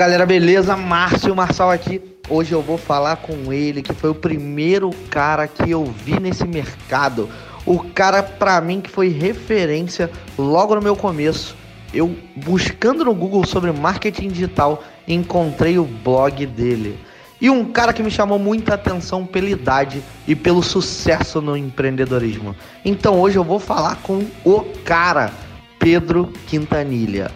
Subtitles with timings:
[0.00, 0.78] Galera, beleza?
[0.78, 2.00] Márcio Marçal aqui.
[2.26, 6.46] Hoje eu vou falar com ele, que foi o primeiro cara que eu vi nesse
[6.46, 7.28] mercado.
[7.66, 11.54] O cara, pra mim, que foi referência logo no meu começo.
[11.92, 16.98] Eu, buscando no Google sobre marketing digital, encontrei o blog dele.
[17.38, 22.56] E um cara que me chamou muita atenção pela idade e pelo sucesso no empreendedorismo.
[22.86, 25.30] Então hoje eu vou falar com o cara,
[25.78, 27.30] Pedro Quintanilha.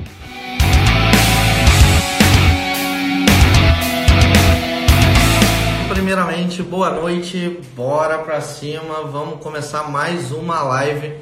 [6.14, 11.12] Primeiramente, boa noite, bora pra cima, vamos começar mais uma live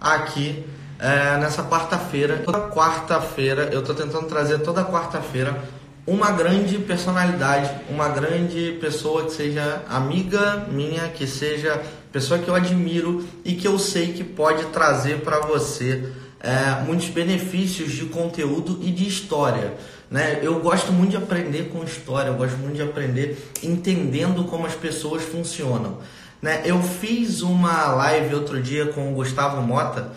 [0.00, 0.64] aqui
[0.98, 2.38] é, nessa quarta-feira.
[2.42, 5.62] Toda quarta-feira, eu tô tentando trazer toda quarta-feira
[6.06, 11.78] uma grande personalidade, uma grande pessoa que seja amiga minha, que seja
[12.10, 17.10] pessoa que eu admiro e que eu sei que pode trazer para você é, muitos
[17.10, 19.74] benefícios de conteúdo e de história.
[20.10, 20.40] Né?
[20.42, 24.74] Eu gosto muito de aprender com história, eu gosto muito de aprender entendendo como as
[24.74, 25.98] pessoas funcionam.
[26.42, 26.62] Né?
[26.64, 30.12] Eu fiz uma live outro dia com o Gustavo Mota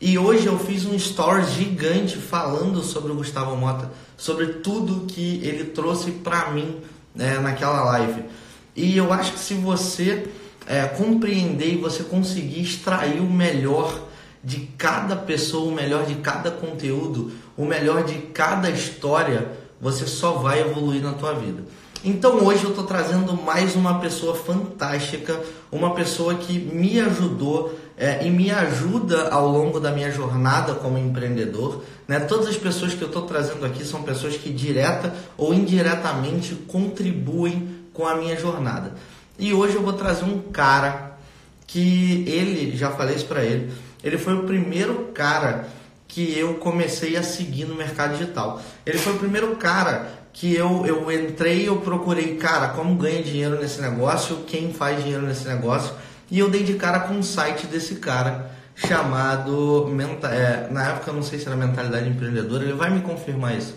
[0.00, 5.40] e hoje eu fiz um story gigante falando sobre o Gustavo Mota, sobre tudo que
[5.44, 6.80] ele trouxe para mim
[7.14, 8.24] né, naquela live.
[8.74, 10.28] E eu acho que se você
[10.66, 14.06] é, compreender e você conseguir extrair o melhor
[14.42, 20.32] de cada pessoa, o melhor de cada conteúdo, o melhor de cada história, você só
[20.32, 21.62] vai evoluir na tua vida.
[22.04, 25.40] Então hoje eu estou trazendo mais uma pessoa fantástica,
[25.72, 30.98] uma pessoa que me ajudou é, e me ajuda ao longo da minha jornada como
[30.98, 31.82] empreendedor.
[32.06, 32.20] Né?
[32.20, 37.76] Todas as pessoas que eu estou trazendo aqui são pessoas que direta ou indiretamente contribuem
[37.92, 38.94] com a minha jornada.
[39.38, 41.16] E hoje eu vou trazer um cara
[41.66, 43.72] que ele, já falei isso para ele,
[44.04, 45.66] ele foi o primeiro cara
[46.16, 48.62] que eu comecei a seguir no mercado digital.
[48.86, 53.60] Ele foi o primeiro cara que eu, eu entrei, eu procurei, cara, como ganha dinheiro
[53.60, 55.92] nesse negócio, quem faz dinheiro nesse negócio,
[56.30, 59.90] e eu dei de cara com um site desse cara chamado,
[60.32, 63.74] é, na época eu não sei se era Mentalidade Empreendedora, ele vai me confirmar isso.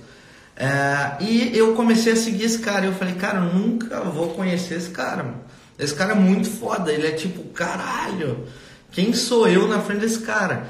[0.56, 4.76] É, e eu comecei a seguir esse cara, eu falei, cara, eu nunca vou conhecer
[4.76, 5.26] esse cara.
[5.78, 8.48] Esse cara é muito foda, ele é tipo, caralho,
[8.94, 10.68] quem sou eu na frente desse cara?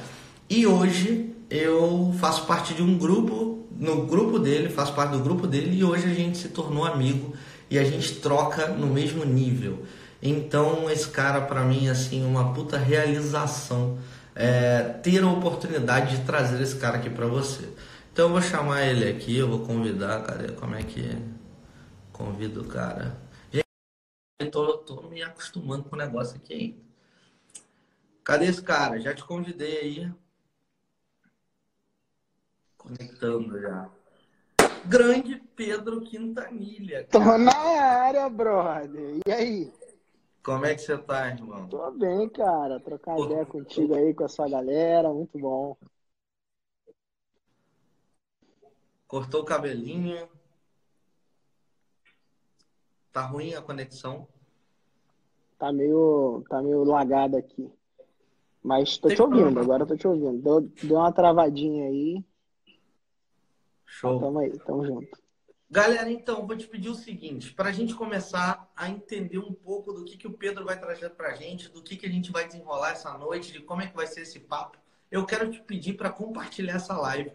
[0.50, 5.48] E hoje eu faço parte de um grupo, no grupo dele, faço parte do grupo
[5.48, 7.34] dele e hoje a gente se tornou amigo
[7.70, 9.86] e a gente troca no mesmo nível.
[10.22, 13.98] Então esse cara para mim assim uma puta realização
[14.36, 17.70] é, ter a oportunidade de trazer esse cara aqui para você.
[18.12, 20.52] Então eu vou chamar ele aqui, eu vou convidar, cadê?
[20.54, 21.18] Como é que
[22.12, 23.18] convido o cara?
[23.52, 23.66] Gente,
[24.40, 26.90] eu tô, tô me acostumando com o negócio aqui ainda.
[28.24, 29.00] Cadê esse cara?
[29.00, 30.12] Já te convidei aí.
[32.90, 33.90] Conectando já.
[34.86, 37.06] Grande Pedro Quintanilha.
[37.06, 37.26] Cara.
[37.26, 39.20] Tô na área, brother.
[39.28, 39.72] E aí?
[40.42, 41.68] Como é que você tá, irmão?
[41.68, 42.80] Tô bem, cara.
[42.80, 45.14] Trocar Pô, ideia contigo aí, com a sua galera.
[45.14, 45.78] Muito bom.
[49.08, 50.28] Cortou o cabelinho.
[53.12, 54.28] Tá ruim a conexão?
[55.60, 57.72] Tá meio, tá meio lagado aqui.
[58.64, 59.62] Mas tô Tem te ouvindo, problema.
[59.62, 60.42] agora tô te ouvindo.
[60.42, 62.24] Deu, deu uma travadinha aí.
[63.90, 64.20] Show.
[64.20, 65.18] Tamo aí, tamo junto.
[65.72, 69.92] Galera, então, vou te pedir o seguinte, para a gente começar a entender um pouco
[69.92, 72.32] do que, que o Pedro vai trazer para a gente, do que, que a gente
[72.32, 74.78] vai desenrolar essa noite, de como é que vai ser esse papo,
[75.12, 77.32] eu quero te pedir para compartilhar essa live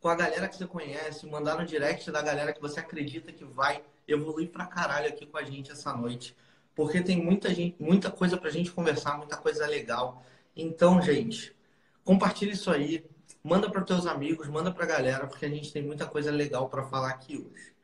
[0.00, 3.44] com a galera que você conhece, mandar no direct da galera que você acredita que
[3.44, 6.36] vai evoluir pra caralho aqui com a gente essa noite.
[6.74, 10.22] Porque tem muita, gente, muita coisa pra gente conversar, muita coisa legal.
[10.56, 11.54] Então, gente,
[12.02, 13.04] compartilha isso aí,
[13.44, 16.68] manda para teus amigos, manda para a galera, porque a gente tem muita coisa legal
[16.70, 17.74] para falar aqui hoje.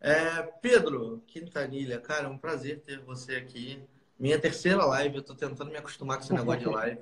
[0.00, 3.82] É, Pedro Quintanilha, cara, é um prazer ter você aqui.
[4.18, 7.00] Minha terceira live, eu estou tentando me acostumar com esse negócio de live.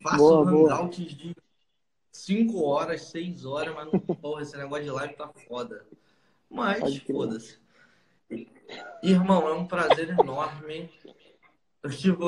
[0.00, 1.34] Faço boa, hangouts de
[2.12, 5.84] 5 horas, 6 horas, mas não, porra, esse negócio de live tá foda.
[6.48, 7.58] Mas, foda-se.
[9.02, 10.90] Irmão, é um prazer enorme.
[11.82, 12.26] Eu, tipo,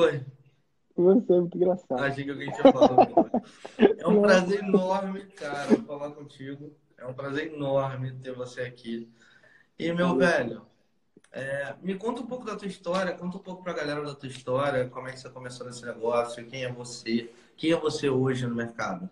[1.01, 2.03] você é muito engraçado.
[2.03, 3.31] Achei que alguém tinha falado.
[3.77, 6.71] é um prazer enorme, cara, falar contigo.
[6.97, 9.09] É um prazer enorme ter você aqui.
[9.77, 10.63] E, meu velho,
[11.31, 14.27] é, me conta um pouco da tua história, conta um pouco pra galera da tua
[14.27, 18.45] história, como é que você começou nesse negócio, quem é você, quem é você hoje
[18.47, 19.09] no mercado.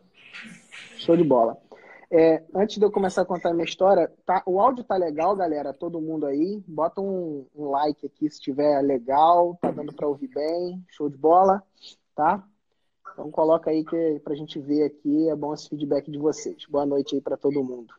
[0.97, 1.57] Show de bola.
[2.09, 5.35] É, antes de eu começar a contar a minha história, tá, o áudio tá legal,
[5.35, 5.73] galera.
[5.73, 10.29] Todo mundo aí, bota um, um like aqui se estiver legal, tá dando para ouvir
[10.29, 11.61] bem, show de bola,
[12.15, 12.43] tá?
[13.11, 16.65] Então coloca aí que pra gente ver aqui, é bom esse feedback de vocês.
[16.69, 17.93] Boa noite aí para todo mundo.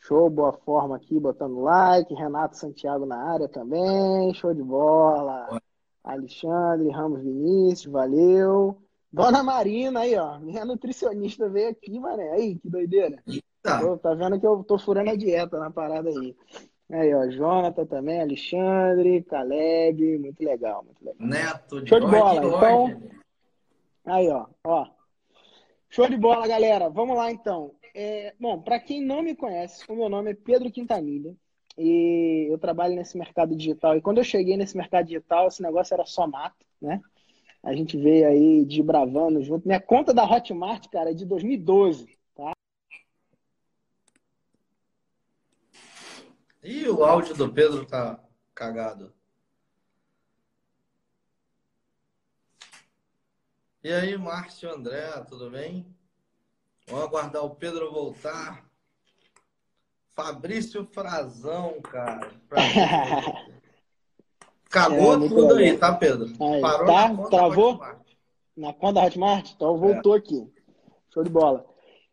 [0.00, 2.12] Show, boa forma aqui, botando like.
[2.14, 4.32] Renato Santiago na área também.
[4.34, 5.60] Show de bola.
[6.02, 8.87] Alexandre Ramos Vinícius, valeu.
[9.12, 10.38] Dona Marina aí, ó.
[10.38, 12.30] Minha nutricionista veio aqui, mané.
[12.32, 13.22] Aí, que doideira.
[13.62, 13.96] Tá.
[13.98, 16.36] Tá vendo que eu tô furando a dieta na parada aí.
[16.90, 21.26] Aí, ó, Jonathan também, Alexandre, Caleb, muito legal, muito legal.
[21.26, 23.02] Neto de Show de bola, então.
[24.06, 24.86] Aí, ó, ó.
[25.90, 26.88] Show de bola, galera.
[26.88, 27.74] Vamos lá, então.
[27.94, 31.34] É, bom, para quem não me conhece, o meu nome é Pedro Quintanilha
[31.76, 33.96] e eu trabalho nesse mercado digital.
[33.96, 37.00] E quando eu cheguei nesse mercado digital, esse negócio era só mato, né?
[37.62, 39.66] A gente veio aí de bravando junto.
[39.66, 42.52] Minha conta da Hotmart, cara, é de 2012, tá?
[46.62, 48.22] E o áudio do Pedro tá
[48.54, 49.12] cagado.
[53.82, 55.86] E aí, Márcio André, tudo bem?
[56.86, 58.68] Vamos aguardar o Pedro voltar.
[60.10, 62.30] Fabrício Frazão, cara.
[64.68, 66.26] Cagou é, tudo aí, tá, Pedro?
[66.40, 67.08] Aí, Parou tá?
[67.08, 67.80] na Travou?
[68.56, 69.52] Na conta da Hotmart?
[69.54, 70.18] Então voltou é.
[70.18, 70.46] aqui.
[71.12, 71.64] Show de bola.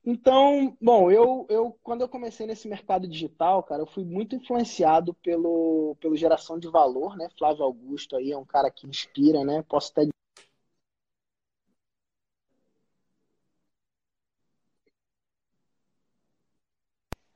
[0.05, 5.15] Então, bom, eu, eu quando eu comecei nesse mercado digital, cara, eu fui muito influenciado
[5.15, 7.27] pelo, pelo geração de valor, né?
[7.37, 9.63] Flávio Augusto aí é um cara que inspira, né?
[9.67, 10.07] Posso até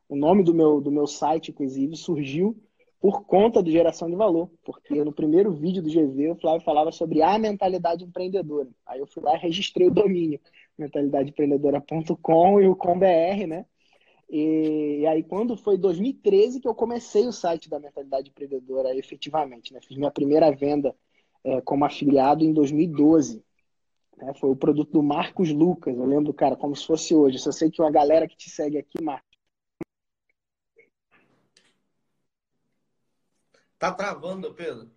[0.08, 2.60] O nome do meu, do meu site, inclusive, surgiu
[3.00, 6.92] por conta do geração de valor, porque no primeiro vídeo do GV o Flávio falava
[6.92, 8.68] sobre a mentalidade empreendedora.
[8.86, 10.40] Aí eu fui lá e registrei o domínio
[10.78, 13.66] mentalidadeempreendedora.com e o com.br, né?
[14.30, 19.74] E, e, aí quando foi 2013 que eu comecei o site da mentalidade empreendedora efetivamente,
[19.74, 19.80] né?
[19.82, 20.96] Fiz minha primeira venda
[21.44, 23.44] é, como afiliado em 2012.
[24.18, 24.34] Né?
[24.36, 27.38] Foi o produto do Marcos Lucas, eu lembro, cara, como se fosse hoje.
[27.38, 29.29] Eu só sei que uma galera que te segue aqui, Marcos,
[33.80, 34.92] Tá travando, Pedro?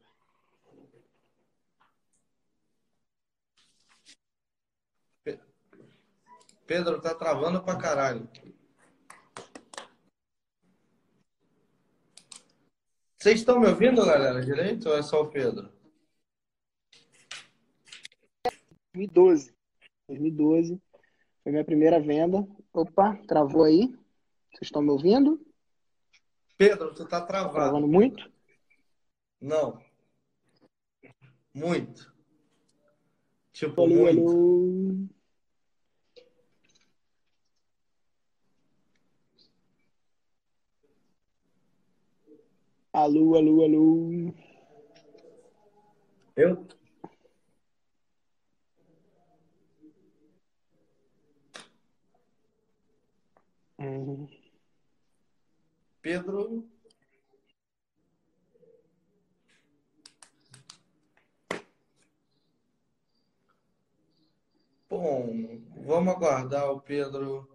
[6.67, 8.29] Pedro, tá travando pra caralho.
[13.17, 15.73] Vocês estão me ouvindo, galera, direito ou é só o Pedro?
[18.95, 19.55] 2012.
[20.09, 20.83] 2012.
[21.45, 22.45] Foi minha primeira venda.
[22.73, 23.87] Opa, travou aí.
[24.51, 25.41] Vocês estão me ouvindo?
[26.57, 27.55] Pedro, tu tá travado.
[27.55, 28.32] Travando muito?
[29.43, 29.83] Não.
[31.53, 32.15] Muito.
[33.53, 35.13] Tipo, alô, muito.
[42.93, 44.33] Alô, alô, alô.
[46.37, 46.65] Eu?
[53.81, 54.29] Uhum.
[56.01, 56.72] Pedro.
[64.93, 67.49] Bom, vamos aguardar o Pedro.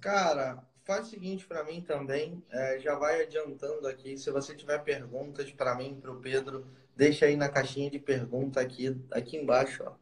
[0.00, 4.18] Cara, faz o seguinte para mim também, é, já vai adiantando aqui.
[4.18, 6.66] Se você tiver perguntas para mim, para o Pedro,
[6.96, 9.92] deixa aí na caixinha de pergunta aqui, aqui embaixo, ó,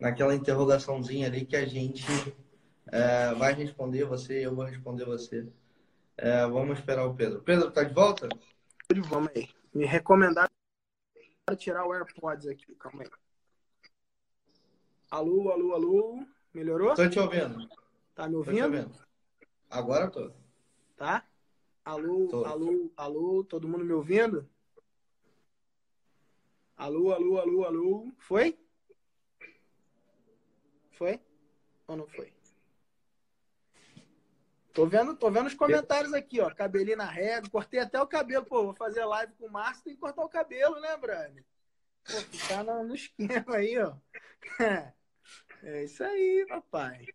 [0.00, 2.34] naquela interrogaçãozinha ali que a gente
[2.90, 5.46] é, vai responder você, eu vou responder você.
[6.16, 7.42] É, vamos esperar o Pedro.
[7.42, 8.26] Pedro, tá de volta?
[9.10, 9.50] Vamos aí.
[9.74, 10.48] Me recomendaram
[11.58, 13.23] tirar o AirPods aqui, calma aí.
[15.14, 16.26] Alô, alô, alô.
[16.52, 16.92] Melhorou?
[16.96, 17.68] Tô te ouvindo.
[18.16, 18.58] Tá me ouvindo?
[18.58, 18.98] Tô ouvindo.
[19.70, 20.32] Agora tô.
[20.96, 21.24] Tá?
[21.84, 22.44] Alô, tô.
[22.44, 24.50] alô, alô, todo mundo me ouvindo?
[26.76, 28.12] Alô, alô, alô, alô.
[28.18, 28.58] Foi?
[30.90, 31.20] Foi?
[31.86, 32.34] Ou não foi?
[34.72, 36.52] Tô vendo, tô vendo os comentários aqui, ó.
[36.52, 38.44] Cabelinho na régua, cortei até o cabelo.
[38.44, 41.46] Pô, vou fazer live com o Márcio, tem que cortar o cabelo, né, Brani?
[42.04, 43.94] Pô, ficar no, no esquema aí, ó.
[45.66, 47.06] É isso aí, papai.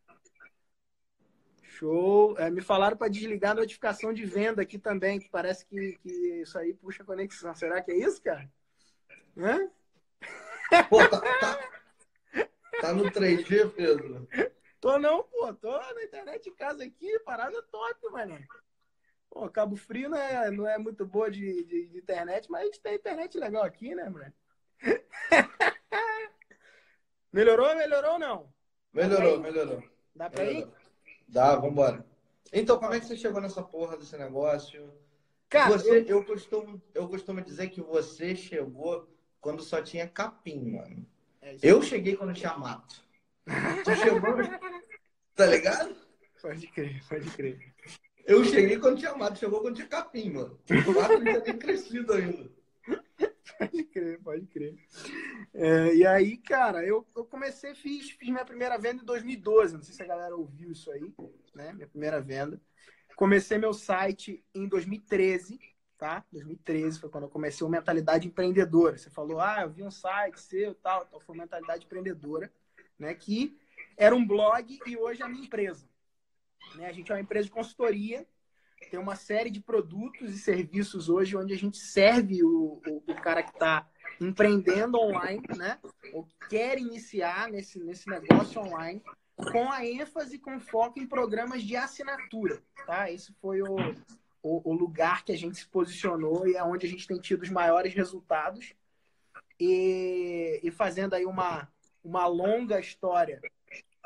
[1.61, 2.35] Show.
[2.39, 6.09] É, me falaram para desligar a notificação de venda aqui também, que parece que, que
[6.41, 7.53] isso aí puxa conexão.
[7.53, 8.51] Será que é isso, cara?
[9.37, 9.69] Hã?
[10.89, 11.59] Pô, tá, tá,
[12.81, 14.27] tá no 3G, Pedro?
[14.81, 15.53] Tô não, pô.
[15.53, 18.39] Tô na internet de casa aqui, parada top, mano.
[19.29, 22.65] Pô, Cabo Frio não é, não é muito boa de, de, de internet, mas a
[22.65, 24.33] gente tem internet legal aqui, né, mano?
[27.31, 28.53] Melhorou, melhorou ou não?
[28.91, 29.83] Melhorou, melhorou.
[30.15, 30.69] Dá pra melhorou.
[30.69, 31.13] ir?
[31.27, 32.05] Dá, vambora.
[32.51, 34.91] Então, como é que você chegou nessa porra desse negócio?
[35.47, 36.07] Cara, você, eu...
[36.07, 36.25] eu...
[36.25, 39.07] costumo, eu costumo dizer que você chegou
[39.39, 41.05] quando só tinha capim, mano.
[41.41, 43.03] É eu cheguei quando tinha mato.
[43.83, 44.21] tu chegou.
[45.35, 45.95] tá ligado?
[46.41, 47.73] Pode crer, pode crer.
[48.25, 50.59] Eu cheguei quando tinha mato, chegou quando tinha capim, mano.
[50.69, 52.58] O mato não tinha nem crescido ainda.
[53.59, 54.75] Pode crer, pode crer.
[55.53, 59.75] É, e aí, cara, eu, eu comecei, fiz, fiz minha primeira venda em 2012.
[59.75, 61.13] Não sei se a galera ouviu isso aí,
[61.53, 61.73] né?
[61.73, 62.61] Minha primeira venda.
[63.17, 65.59] Comecei meu site em 2013,
[65.97, 66.25] tá?
[66.31, 68.97] 2013 foi quando eu comecei o Mentalidade Empreendedora.
[68.97, 72.49] Você falou, ah, eu vi um site seu tal, então foi Mentalidade Empreendedora,
[72.97, 73.13] né?
[73.13, 73.59] Que
[73.97, 75.85] era um blog e hoje é a minha empresa.
[76.75, 76.87] Né?
[76.87, 78.25] A gente é uma empresa de consultoria,
[78.87, 83.15] tem uma série de produtos e serviços hoje onde a gente serve o, o, o
[83.15, 83.87] cara que está
[84.19, 85.79] empreendendo online, né?
[86.13, 89.01] Ou quer iniciar nesse, nesse negócio online,
[89.51, 93.09] com a ênfase com foco em programas de assinatura, tá?
[93.09, 93.75] Esse foi o,
[94.43, 97.43] o, o lugar que a gente se posicionou e é onde a gente tem tido
[97.43, 98.73] os maiores resultados.
[99.59, 101.69] E, e fazendo aí uma,
[102.03, 103.41] uma longa história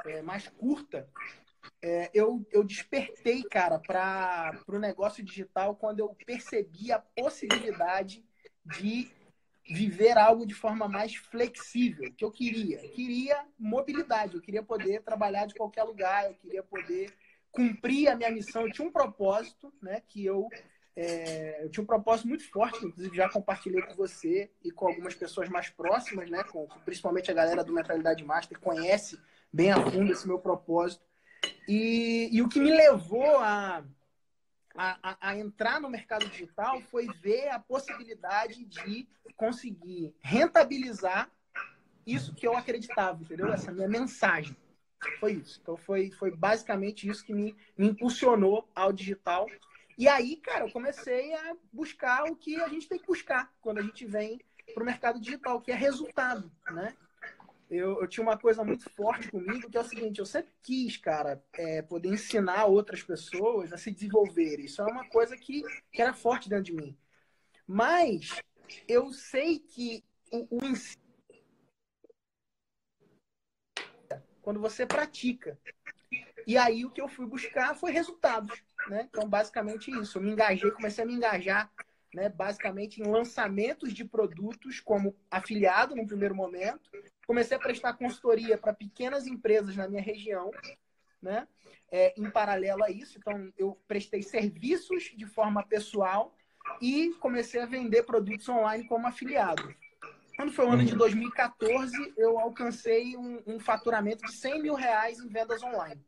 [0.06, 1.08] é, mais curta,
[1.82, 8.24] é, eu, eu despertei, cara, para o negócio digital quando eu percebi a possibilidade
[8.66, 9.12] de
[9.70, 12.84] viver algo de forma mais flexível, que eu queria.
[12.84, 17.14] Eu queria mobilidade, eu queria poder trabalhar de qualquer lugar, eu queria poder
[17.52, 18.64] cumprir a minha missão.
[18.64, 20.50] Eu tinha um propósito, né, que eu
[20.96, 25.16] é, eu tinha um propósito muito forte, inclusive já compartilhei com você e com algumas
[25.16, 29.20] pessoas mais próximas, né, com, principalmente a galera do Mentalidade Master, conhece
[29.52, 31.04] bem a fundo esse meu propósito.
[31.68, 33.84] E, e o que me levou a,
[34.76, 41.30] a, a, entrar no mercado digital foi ver a possibilidade de conseguir rentabilizar
[42.06, 43.52] isso que eu acreditava, entendeu?
[43.52, 44.56] Essa minha mensagem.
[45.20, 45.60] Foi isso.
[45.62, 49.48] Então foi, foi basicamente isso que me, me impulsionou ao digital.
[49.98, 53.78] E aí, cara, eu comecei a buscar o que a gente tem que buscar quando
[53.78, 54.42] a gente vem
[54.74, 56.96] para o mercado digital, que é resultado, né?
[57.78, 60.98] Eu, eu, tinha uma coisa muito forte comigo, que é o seguinte, eu sempre quis,
[60.98, 64.66] cara, é, poder ensinar outras pessoas a se desenvolverem.
[64.66, 66.98] Isso é uma coisa que, que era forte dentro de mim.
[67.68, 68.42] Mas
[68.88, 71.04] eu sei que o, o ensino
[74.44, 75.58] quando você pratica.
[76.46, 79.08] E aí o que eu fui buscar foi resultados, né?
[79.10, 80.18] Então, basicamente isso.
[80.18, 81.72] Eu me engajei, comecei a me engajar,
[82.14, 86.92] né, basicamente em lançamentos de produtos como afiliado no primeiro momento
[87.26, 90.52] comecei a prestar consultoria para pequenas empresas na minha região,
[91.22, 91.48] né?
[91.92, 96.36] É, em paralelo a isso, então eu prestei serviços de forma pessoal
[96.82, 99.74] e comecei a vender produtos online como afiliado.
[100.36, 105.20] Quando foi o ano de 2014, eu alcancei um, um faturamento de 100 mil reais
[105.20, 106.04] em vendas online.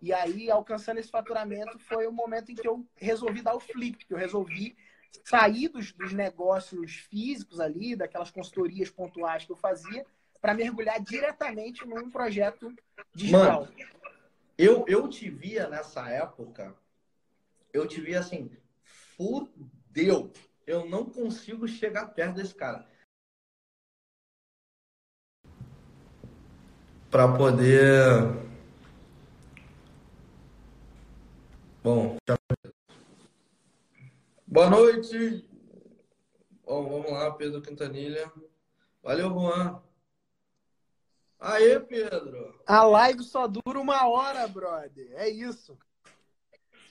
[0.00, 4.06] E aí, alcançando esse faturamento, foi o momento em que eu resolvi dar o flip,
[4.06, 4.76] que eu resolvi
[5.24, 10.04] sair dos, dos negócios físicos ali, daquelas consultorias pontuais que eu fazia,
[10.40, 12.74] para mergulhar diretamente num projeto
[13.14, 13.62] digital.
[13.62, 13.74] Mano,
[14.56, 16.74] eu, eu te via nessa época,
[17.72, 18.50] eu te via assim,
[19.16, 20.32] fudeu.
[20.66, 22.86] Eu não consigo chegar perto desse cara.
[27.10, 28.50] Para poder.
[31.82, 32.16] Bom,
[34.50, 35.48] boa noite.
[36.64, 38.30] Bom, vamos lá, Pedro Quintanilha.
[39.02, 39.80] Valeu, Juan.
[41.38, 42.60] Aê, Pedro!
[42.66, 45.10] A live só dura uma hora, brother.
[45.14, 45.78] É isso.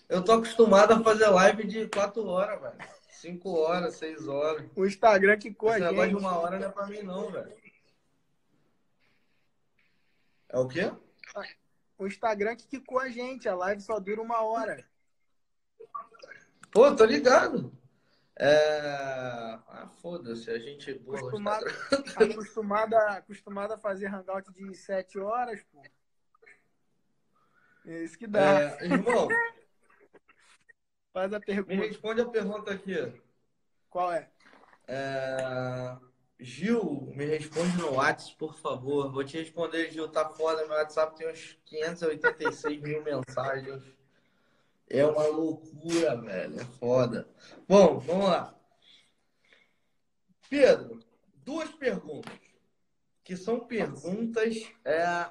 [0.07, 2.89] Eu tô acostumado a fazer live de quatro horas, velho.
[3.11, 4.65] Cinco horas, seis horas.
[4.75, 5.81] O Instagram que a gente.
[5.81, 7.53] negócio de uma hora não é pra mim, não, velho.
[10.47, 10.91] É o quê?
[11.97, 13.47] O Instagram que quicou a gente.
[13.47, 14.88] A live só dura uma hora.
[16.71, 17.71] Pô, tô ligado.
[18.38, 19.59] É...
[19.67, 21.17] Ah, foda-se, a gente boa.
[21.17, 21.65] Acostumada,
[22.15, 25.81] acostumada, acostumada a fazer hangout de 7 horas, pô.
[27.85, 28.61] É isso que dá.
[28.61, 29.27] É, irmão,
[31.11, 31.75] faz a pergunta.
[31.75, 33.21] Me responde a pergunta aqui.
[33.89, 34.29] Qual é?
[34.88, 35.97] é...
[36.39, 39.11] Gil, me responde no WhatsApp, por favor.
[39.11, 40.07] Vou te responder, Gil.
[40.07, 43.83] Tá foda, meu WhatsApp tem uns 586 mil mensagens.
[44.89, 46.60] É uma loucura, velho.
[46.60, 47.27] É foda.
[47.67, 48.55] Bom, vamos lá.
[50.50, 51.00] Pedro,
[51.46, 52.34] duas perguntas.
[53.24, 55.29] Que são perguntas é,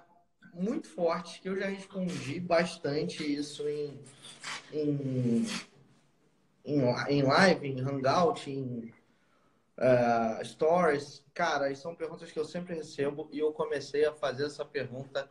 [0.54, 4.00] muito fortes, que eu já respondi bastante isso em,
[4.72, 5.46] em,
[6.64, 8.94] em, em live, em hangout, em
[9.78, 11.24] uh, stories.
[11.34, 15.28] Cara, são perguntas que eu sempre recebo e eu comecei a fazer essa pergunta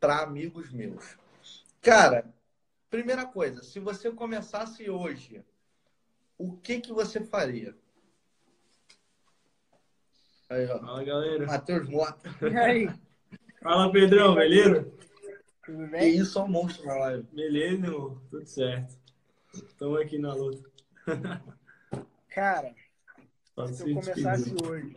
[0.00, 1.16] para amigos meus.
[1.82, 2.24] Cara,
[2.90, 5.44] Primeira coisa, se você começasse hoje,
[6.38, 7.76] o que que você faria?
[10.48, 10.78] Aí, ó.
[10.78, 11.46] Fala, galera.
[11.46, 12.30] Matheus Mota.
[12.42, 12.88] E aí?
[13.60, 14.88] Fala, Pedrão, beleza?
[15.64, 16.10] Tudo bem?
[16.14, 17.22] E isso, é um monstro na live.
[17.32, 18.22] Beleza, irmão.
[18.30, 18.96] Tudo certo.
[19.52, 20.70] Estamos aqui na luta.
[22.28, 22.74] Cara,
[23.72, 24.96] se eu começasse hoje,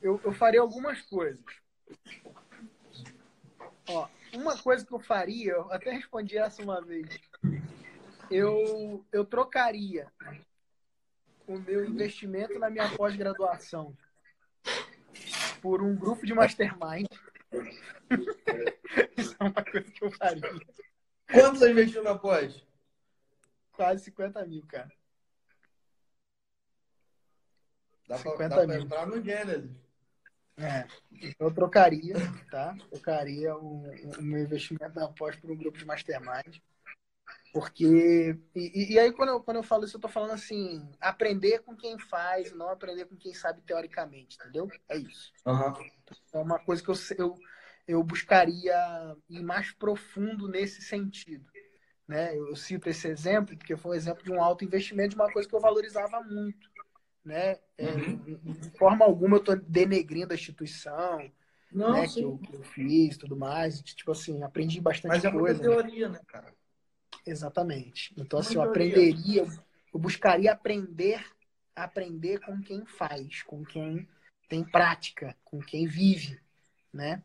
[0.00, 1.42] eu, eu faria algumas coisas.
[3.88, 7.08] Ó, uma coisa que eu faria, eu até respondi essa uma vez.
[8.30, 10.10] Eu, eu trocaria
[11.46, 13.96] o meu investimento na minha pós-graduação
[15.62, 17.06] por um grupo de mastermind.
[19.16, 20.42] Isso é uma coisa que eu faria.
[21.30, 22.64] Quanto você investiu na pós?
[23.72, 24.90] Quase 50 mil, cara.
[28.08, 29.87] Dá pra, dá pra entrar no Gênesis.
[30.58, 30.86] É,
[31.38, 32.14] eu trocaria,
[32.50, 32.76] tá?
[32.90, 33.84] Trocaria o,
[34.18, 36.58] o meu investimento na pós por um grupo de mastermind.
[37.52, 38.38] Porque.
[38.54, 41.76] E, e, aí, quando eu, quando eu falo isso, eu tô falando assim: aprender com
[41.76, 44.68] quem faz, não aprender com quem sabe teoricamente, entendeu?
[44.88, 45.32] É isso.
[45.46, 45.74] Uhum.
[46.32, 47.34] É uma coisa que eu, eu,
[47.86, 51.50] eu buscaria ir mais profundo nesse sentido.
[52.06, 52.36] Né?
[52.36, 55.46] Eu cito esse exemplo porque foi um exemplo de um alto investimento de uma coisa
[55.46, 56.67] que eu valorizava muito
[57.28, 57.58] né?
[57.76, 58.38] É, uhum.
[58.42, 61.30] De forma alguma eu estou denegrindo a instituição,
[61.70, 62.08] Não, né?
[62.08, 63.82] Que eu, que eu, fiz, tudo mais.
[63.82, 65.58] Tipo assim, aprendi bastante Mas é coisa.
[65.58, 66.52] Mas é teoria, né, cara?
[67.26, 68.14] Exatamente.
[68.16, 69.46] Então, assim, eu aprenderia,
[69.92, 71.22] eu buscaria aprender,
[71.76, 74.08] aprender com quem faz, com quem
[74.48, 76.40] tem prática, com quem vive,
[76.90, 77.22] né?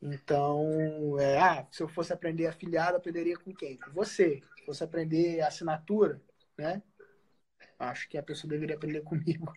[0.00, 3.76] Então, é, ah, se eu fosse aprender afiliado, aprenderia com quem?
[3.76, 4.42] Com você.
[4.58, 6.20] Se fosse aprender assinatura,
[6.56, 6.82] né?
[7.78, 9.52] Acho que a pessoa deveria aprender comigo.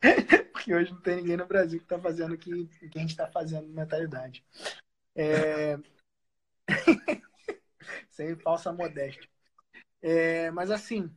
[0.52, 3.10] Porque hoje não tem ninguém no Brasil que está fazendo o que, que a gente
[3.10, 4.44] está fazendo mentalidade.
[5.14, 5.78] É...
[8.10, 9.28] Sem falsa modéstia.
[10.02, 11.14] É, mas assim,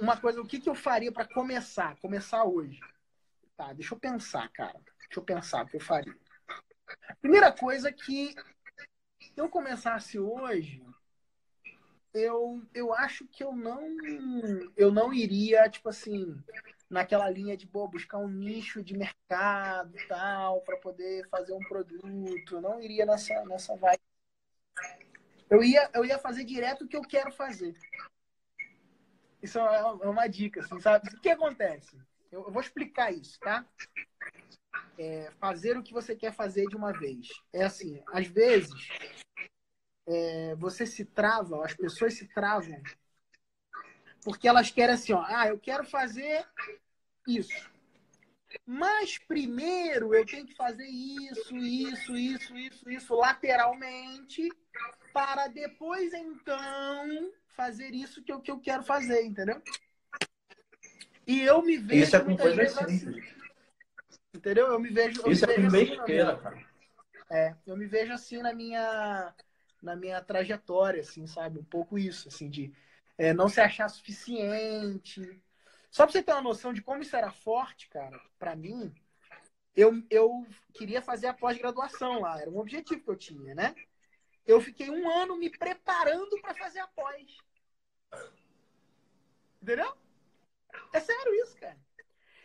[0.00, 1.96] uma coisa, o que, que eu faria para começar?
[2.00, 2.80] Começar hoje.
[3.56, 4.78] Tá, deixa eu pensar, cara.
[4.98, 6.14] Deixa eu pensar o que eu faria.
[7.20, 8.34] Primeira coisa que
[9.18, 10.84] se eu começasse hoje,
[12.14, 13.80] eu, eu acho que eu não
[14.76, 16.40] eu não iria, tipo assim,
[16.88, 22.54] naquela linha de boa, buscar um nicho de mercado tal, para poder fazer um produto.
[22.54, 24.00] Eu não iria nessa, nessa vibe.
[25.50, 27.74] Eu ia, eu ia fazer direto o que eu quero fazer.
[29.42, 31.08] Isso é uma é dica, assim, sabe?
[31.08, 31.98] O que acontece?
[32.30, 33.66] Eu, eu vou explicar isso, tá?
[34.96, 37.28] É fazer o que você quer fazer de uma vez.
[37.52, 38.88] É assim, às vezes
[40.06, 42.80] é, você se trava, as pessoas se travam,
[44.22, 46.46] porque elas querem assim, ó, ah, eu quero fazer
[47.26, 47.72] isso.
[48.64, 54.48] Mas primeiro eu tenho que fazer isso, isso, isso, isso, isso lateralmente,
[55.12, 59.60] para depois então fazer isso que eu, que eu quero fazer, entendeu?
[61.26, 63.22] E eu me vejo isso é com coisa assim.
[64.34, 64.66] Entendeu?
[64.66, 65.22] Eu me vejo.
[65.22, 66.66] Eu isso me é vejo com assim besteira, cara.
[67.30, 69.34] É, eu me vejo assim na minha
[69.84, 71.58] na minha trajetória, assim, sabe?
[71.58, 72.72] Um pouco isso, assim, de
[73.18, 75.40] é, não se achar suficiente.
[75.90, 78.92] Só pra você ter uma noção de como isso era forte, cara, para mim,
[79.76, 83.74] eu, eu queria fazer a pós-graduação lá, era um objetivo que eu tinha, né?
[84.46, 87.36] Eu fiquei um ano me preparando para fazer a pós.
[89.62, 89.96] Entendeu?
[90.92, 91.78] É sério isso, cara.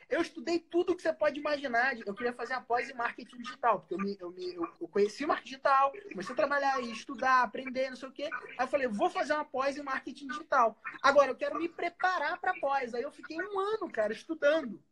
[0.09, 1.95] Eu estudei tudo que você pode imaginar.
[1.99, 5.23] Eu queria fazer a pós em marketing digital, porque eu, me, eu, me, eu conheci
[5.23, 8.27] o marketing digital, comecei a trabalhar e estudar, aprender, não sei o quê.
[8.57, 10.75] Aí eu falei, vou fazer uma pós em marketing digital.
[11.01, 12.95] Agora, eu quero me preparar para pós.
[12.95, 14.83] Aí eu fiquei um ano, cara, estudando.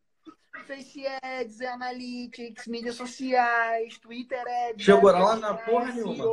[0.66, 4.84] Face Ads, Analytics, mídias sociais, Twitter Ads.
[4.84, 6.24] Chegou lá na porra nenhuma.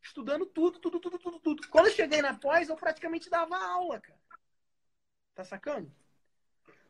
[0.00, 1.68] Estudando tudo, tudo, tudo, tudo, tudo.
[1.68, 4.18] Quando eu cheguei na pós, eu praticamente dava aula, cara.
[5.34, 5.92] Tá sacando?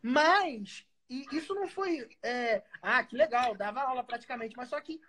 [0.01, 2.09] Mas e isso não foi.
[2.23, 5.01] É, ah, que legal, dava aula praticamente, mas só que.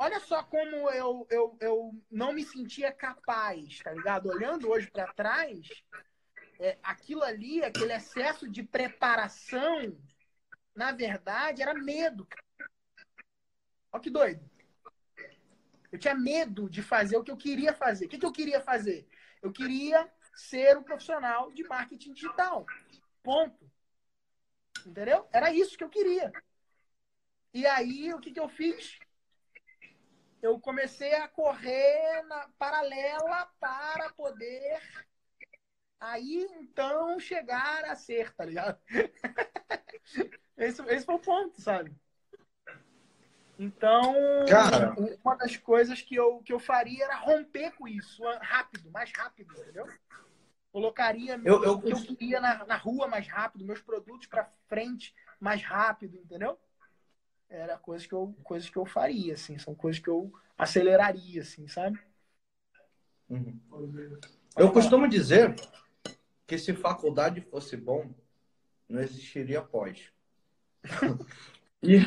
[0.00, 4.28] Olha só como eu, eu, eu não me sentia capaz, tá ligado?
[4.28, 5.66] Olhando hoje para trás,
[6.60, 9.98] é, aquilo ali, aquele excesso de preparação,
[10.72, 12.28] na verdade, era medo.
[13.90, 14.48] Olha que doido.
[15.90, 18.06] Eu tinha medo de fazer o que eu queria fazer.
[18.06, 19.08] O que, que eu queria fazer?
[19.42, 22.66] Eu queria ser um profissional de marketing digital.
[23.22, 23.67] Ponto.
[24.88, 25.28] Entendeu?
[25.30, 26.32] Era isso que eu queria.
[27.52, 28.98] E aí, o que, que eu fiz?
[30.40, 34.80] Eu comecei a correr na paralela para poder
[36.00, 38.80] aí então chegar a ser, tá ligado?
[40.56, 41.94] esse, esse foi o ponto, sabe?
[43.58, 44.14] Então,
[44.48, 44.94] Cara.
[45.22, 49.52] uma das coisas que eu, que eu faria era romper com isso rápido, mais rápido,
[49.60, 49.86] entendeu?
[50.78, 51.80] Colocaria eu, eu...
[51.80, 56.56] que eu queria na, na rua mais rápido, meus produtos para frente mais rápido, entendeu?
[57.50, 61.66] Era coisas que eu, coisas que eu faria, assim, são coisas que eu aceleraria, assim,
[61.66, 62.00] sabe?
[63.28, 63.58] Uhum.
[64.56, 65.56] Eu costumo dizer
[66.46, 68.14] que se faculdade fosse bom,
[68.88, 70.12] não existiria pós.
[71.82, 71.98] e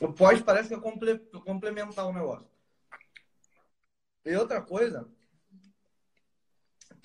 [0.00, 2.46] o pós parece que é comple complementar o negócio.
[4.24, 5.08] E outra coisa,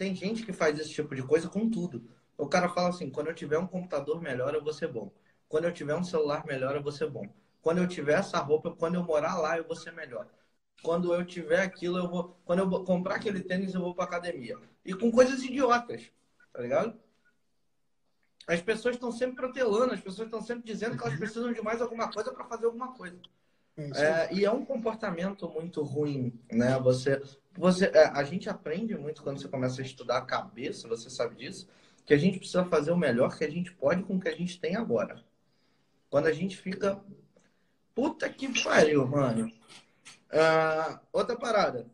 [0.01, 2.09] tem gente que faz esse tipo de coisa com tudo.
[2.35, 5.13] O cara fala assim: quando eu tiver um computador melhor, eu vou ser bom.
[5.47, 7.31] Quando eu tiver um celular melhor, eu vou ser bom.
[7.61, 10.27] Quando eu tiver essa roupa, quando eu morar lá, eu vou ser melhor.
[10.81, 12.35] Quando eu tiver aquilo, eu vou.
[12.43, 14.57] Quando eu comprar aquele tênis, eu vou pra academia.
[14.83, 16.11] E com coisas idiotas,
[16.51, 16.99] tá ligado?
[18.47, 21.79] As pessoas estão sempre protelando, as pessoas estão sempre dizendo que elas precisam de mais
[21.79, 23.21] alguma coisa para fazer alguma coisa.
[23.77, 26.77] É, e é um comportamento muito ruim, né?
[26.79, 27.21] Você,
[27.53, 31.35] você, é, a gente aprende muito quando você começa a estudar a cabeça, você sabe
[31.35, 31.67] disso,
[32.05, 34.35] que a gente precisa fazer o melhor que a gente pode com o que a
[34.35, 35.23] gente tem agora.
[36.09, 37.01] Quando a gente fica,
[37.95, 39.51] puta que pariu, mano.
[40.29, 41.87] Uh, outra parada.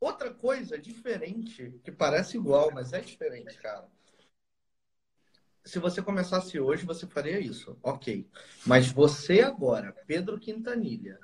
[0.00, 3.88] Outra coisa diferente, que parece igual, mas é diferente, cara
[5.64, 7.78] se você começasse hoje, você faria isso.
[7.82, 8.28] Ok.
[8.66, 11.18] Mas você agora, Pedro Quintanilha,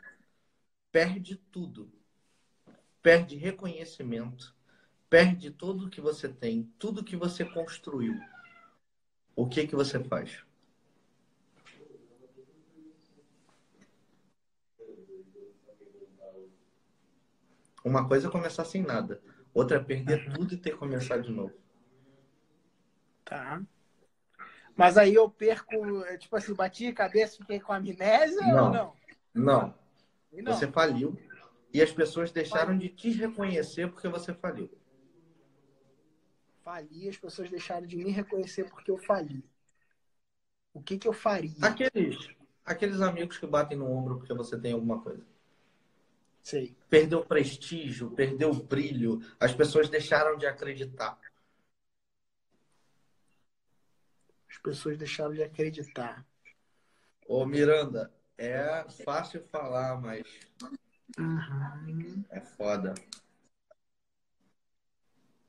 [0.91, 1.93] perde tudo.
[3.03, 4.55] Perde reconhecimento.
[5.11, 8.19] Perde tudo que você tem, tudo que você construiu.
[9.37, 10.45] O que que você faz?
[17.85, 19.21] Uma coisa é começar sem nada.
[19.53, 21.55] Outra é perder tudo e ter que começar de novo.
[23.25, 23.63] Tá.
[24.81, 28.73] Mas aí eu perco, é, tipo assim, bati a cabeça, fiquei com amnésia não, ou
[28.73, 28.97] não?
[29.35, 29.75] Não.
[30.33, 30.55] não.
[30.55, 31.19] Você faliu
[31.71, 34.71] e as pessoas deixaram de te reconhecer porque você faliu.
[36.65, 39.45] Fali, as pessoas deixaram de me reconhecer porque eu fali.
[40.73, 41.53] O que que eu faria?
[41.61, 42.17] Aqueles,
[42.65, 45.23] aqueles amigos que batem no ombro porque você tem alguma coisa.
[46.43, 46.75] Sei.
[46.89, 51.19] Perdeu prestígio, perdeu brilho, as pessoas deixaram de acreditar.
[54.59, 56.27] Pessoas deixaram de acreditar.
[57.27, 60.27] Ô, Miranda, é fácil falar, mas
[61.19, 62.25] uhum.
[62.31, 62.95] é foda.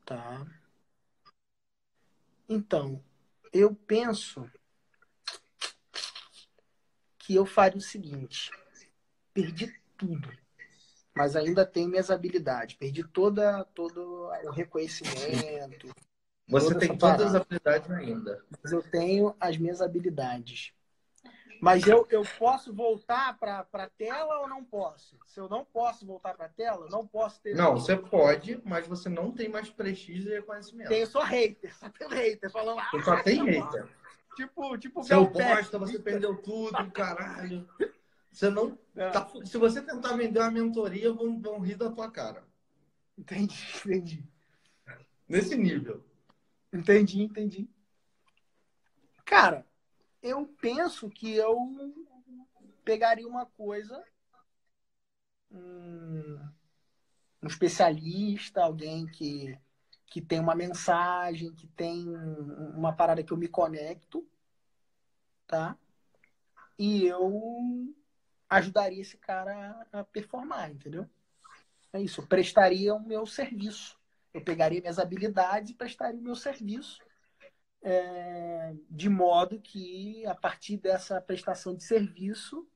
[0.04, 0.46] Tá.
[2.48, 3.02] Então,
[3.52, 4.50] eu penso
[7.18, 8.50] que eu faria o seguinte:
[9.32, 10.30] perdi tudo,
[11.14, 12.76] mas ainda tenho minhas habilidades.
[12.76, 15.88] Perdi toda, todo o reconhecimento,
[16.48, 18.44] você tem todas as habilidades ainda.
[18.62, 20.72] Mas eu tenho as minhas habilidades.
[21.62, 25.16] Mas eu, eu posso voltar para a tela ou não posso?
[25.28, 27.54] Se eu não posso voltar para a tela, não posso ter.
[27.54, 30.88] Não, você pode, mas você não tem mais prestígio e reconhecimento.
[30.88, 32.80] Tenho só hater, só tem hater falando.
[32.80, 33.88] Ah, você só tem hater.
[34.34, 37.68] Tipo, tipo, Seu bosta, você perdeu tudo, caralho.
[38.32, 38.76] Você não.
[38.96, 39.10] É.
[39.10, 42.42] Tá, se você tentar vender uma mentoria, vão, vão rir da tua cara.
[43.16, 43.54] Entendi,
[43.86, 44.24] entendi.
[45.28, 46.02] Nesse nível.
[46.72, 47.68] Entendi, entendi.
[49.24, 49.66] Cara,
[50.22, 51.56] eu penso que eu
[52.84, 54.02] pegaria uma coisa,
[55.50, 56.38] um,
[57.42, 59.58] um especialista, alguém que,
[60.06, 64.26] que tem uma mensagem, que tem uma parada que eu me conecto,
[65.46, 65.76] tá?
[66.78, 67.94] E eu
[68.48, 71.08] ajudaria esse cara a performar, entendeu?
[71.92, 74.01] É isso, prestaria o meu serviço.
[74.32, 77.00] Eu pegaria minhas habilidades e prestaria o meu serviço,
[77.82, 82.66] é, de modo que, a partir dessa prestação de serviço,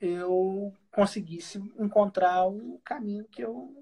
[0.00, 3.74] eu conseguisse encontrar o caminho que eu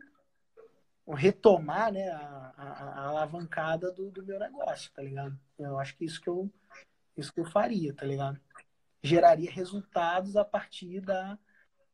[1.13, 2.65] retomar né, a, a,
[3.01, 5.39] a alavancada do, do, meu negócio, tá ligado?
[5.59, 6.51] Eu acho que isso que eu,
[7.17, 8.41] isso que eu faria, tá ligado?
[9.03, 11.39] Geraria resultados a partir da,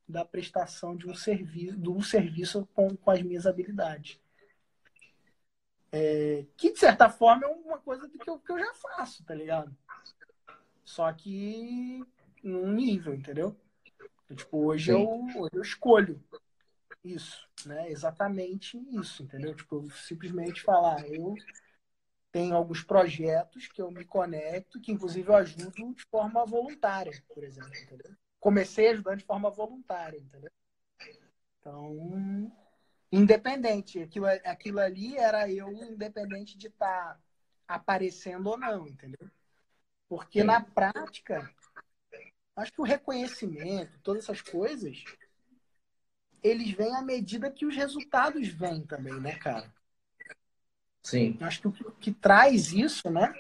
[0.07, 4.21] da prestação de um serviço, um serviço com, com as minhas habilidades.
[5.93, 9.35] É, que, de certa forma, é uma coisa que eu, que eu já faço, tá
[9.35, 9.77] ligado?
[10.85, 12.05] Só que
[12.43, 13.57] num nível, entendeu?
[14.35, 16.23] Tipo, hoje eu, hoje eu escolho
[17.05, 17.91] isso, né?
[17.91, 19.55] Exatamente isso, entendeu?
[19.55, 21.35] Tipo, eu simplesmente falar, eu
[22.31, 27.43] tenho alguns projetos que eu me conecto, que inclusive eu ajudo de forma voluntária, por
[27.43, 28.15] exemplo, entendeu?
[28.39, 30.51] Comecei ajudando de forma voluntária, entendeu?
[31.59, 32.53] Então,
[33.13, 34.01] independente.
[34.01, 37.21] Aquilo, aquilo ali era eu independente de estar tá
[37.67, 39.31] aparecendo ou não, entendeu?
[40.09, 41.49] Porque na prática,
[42.57, 45.05] acho que o reconhecimento, todas essas coisas,
[46.43, 49.73] eles vêm à medida que os resultados vêm também, né, cara?
[51.03, 51.39] Sim.
[51.41, 53.33] Acho que o que, o que traz isso, né?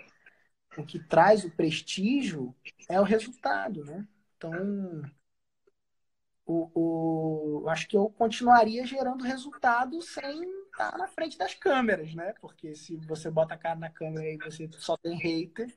[0.76, 2.54] O que traz o prestígio
[2.88, 4.06] é o resultado, né?
[4.36, 5.02] Então,
[6.50, 10.42] o, o, acho que eu continuaria gerando resultado sem
[10.76, 12.34] tá na frente das câmeras, né?
[12.40, 15.72] Porque se você bota a cara na câmera e você só tem hater,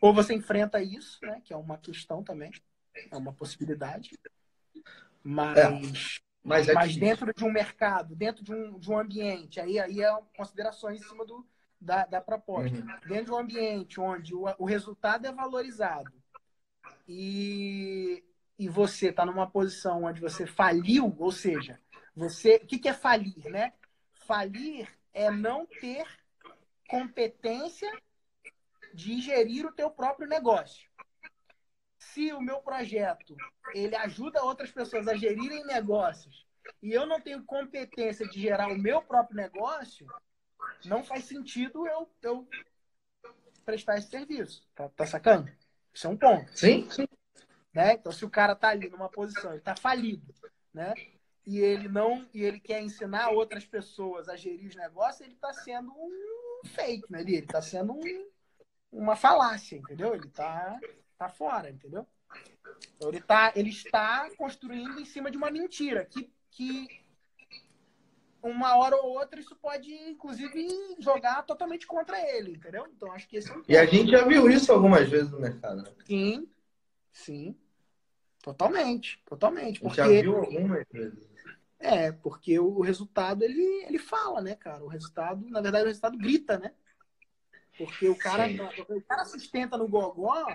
[0.00, 1.40] ou você enfrenta isso, né?
[1.44, 2.50] Que é uma questão também,
[3.08, 4.18] é uma possibilidade.
[5.22, 9.60] Mas, é, mas, é mas dentro de um mercado, dentro de um, de um ambiente,
[9.60, 11.46] aí, aí é considerações em cima do,
[11.80, 12.76] da, da proposta.
[12.76, 12.86] Uhum.
[13.06, 16.12] Dentro de um ambiente onde o, o resultado é valorizado
[17.06, 18.24] e,
[18.58, 21.78] e você está numa posição onde você faliu, ou seja,
[22.14, 23.72] você, o que, que é falir, né?
[24.26, 26.04] Falir é não ter
[26.88, 27.90] competência
[28.92, 30.88] de gerir o teu próprio negócio.
[31.98, 33.36] Se o meu projeto
[33.74, 36.46] ele ajuda outras pessoas a gerirem negócios
[36.82, 40.06] e eu não tenho competência de gerar o meu próprio negócio,
[40.84, 42.48] não faz sentido eu, eu
[43.64, 44.66] prestar esse serviço.
[44.74, 45.50] Tá, tá sacando?
[45.92, 46.50] Isso é um ponto.
[46.56, 47.06] Sim, sim.
[47.78, 47.92] Né?
[47.92, 50.34] Então, se o cara tá ali numa posição, ele tá falido,
[50.74, 50.94] né?
[51.46, 55.52] E ele não, e ele quer ensinar outras pessoas a gerir os negócios, ele tá
[55.52, 57.20] sendo um fake, né?
[57.20, 58.28] Ele tá sendo um,
[58.90, 60.12] uma falácia, entendeu?
[60.12, 60.76] Ele tá,
[61.16, 62.04] tá fora, entendeu?
[62.96, 66.88] Então, ele, tá, ele está construindo em cima de uma mentira que, que
[68.42, 70.66] uma hora ou outra isso pode, inclusive,
[70.98, 72.88] jogar totalmente contra ele, entendeu?
[72.96, 75.38] Então acho que esse é um E a gente já viu isso algumas vezes no
[75.38, 75.82] mercado.
[75.82, 75.92] Né?
[76.04, 76.48] Sim,
[77.12, 77.56] sim.
[78.52, 79.80] Totalmente, totalmente.
[79.80, 79.96] Porque...
[79.96, 81.28] Já viu algumas vezes.
[81.78, 84.82] É, porque o resultado ele, ele fala, né, cara?
[84.82, 86.74] O resultado, na verdade, o resultado grita, né?
[87.76, 88.46] Porque o cara,
[88.88, 90.46] o cara sustenta no gogó.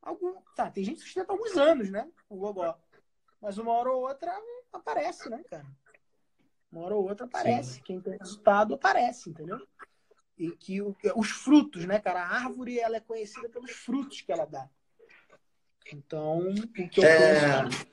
[0.00, 2.08] Algum, tá, tem gente que sustenta alguns anos, né?
[2.28, 2.78] O gogó.
[3.40, 4.32] Mas uma hora ou outra
[4.72, 5.66] aparece, né, cara?
[6.70, 7.74] Uma hora ou outra aparece.
[7.74, 7.82] Sim.
[7.82, 9.66] Quem tem resultado aparece, entendeu?
[10.38, 12.22] E que o, os frutos, né, cara?
[12.22, 14.68] A árvore ela é conhecida pelos frutos que ela dá.
[15.92, 17.62] Então, o que eu é...
[17.62, 17.86] penso...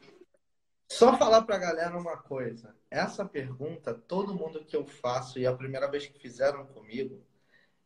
[0.91, 2.75] Só falar pra galera uma coisa.
[2.89, 7.21] Essa pergunta, todo mundo que eu faço, e a primeira vez que fizeram comigo,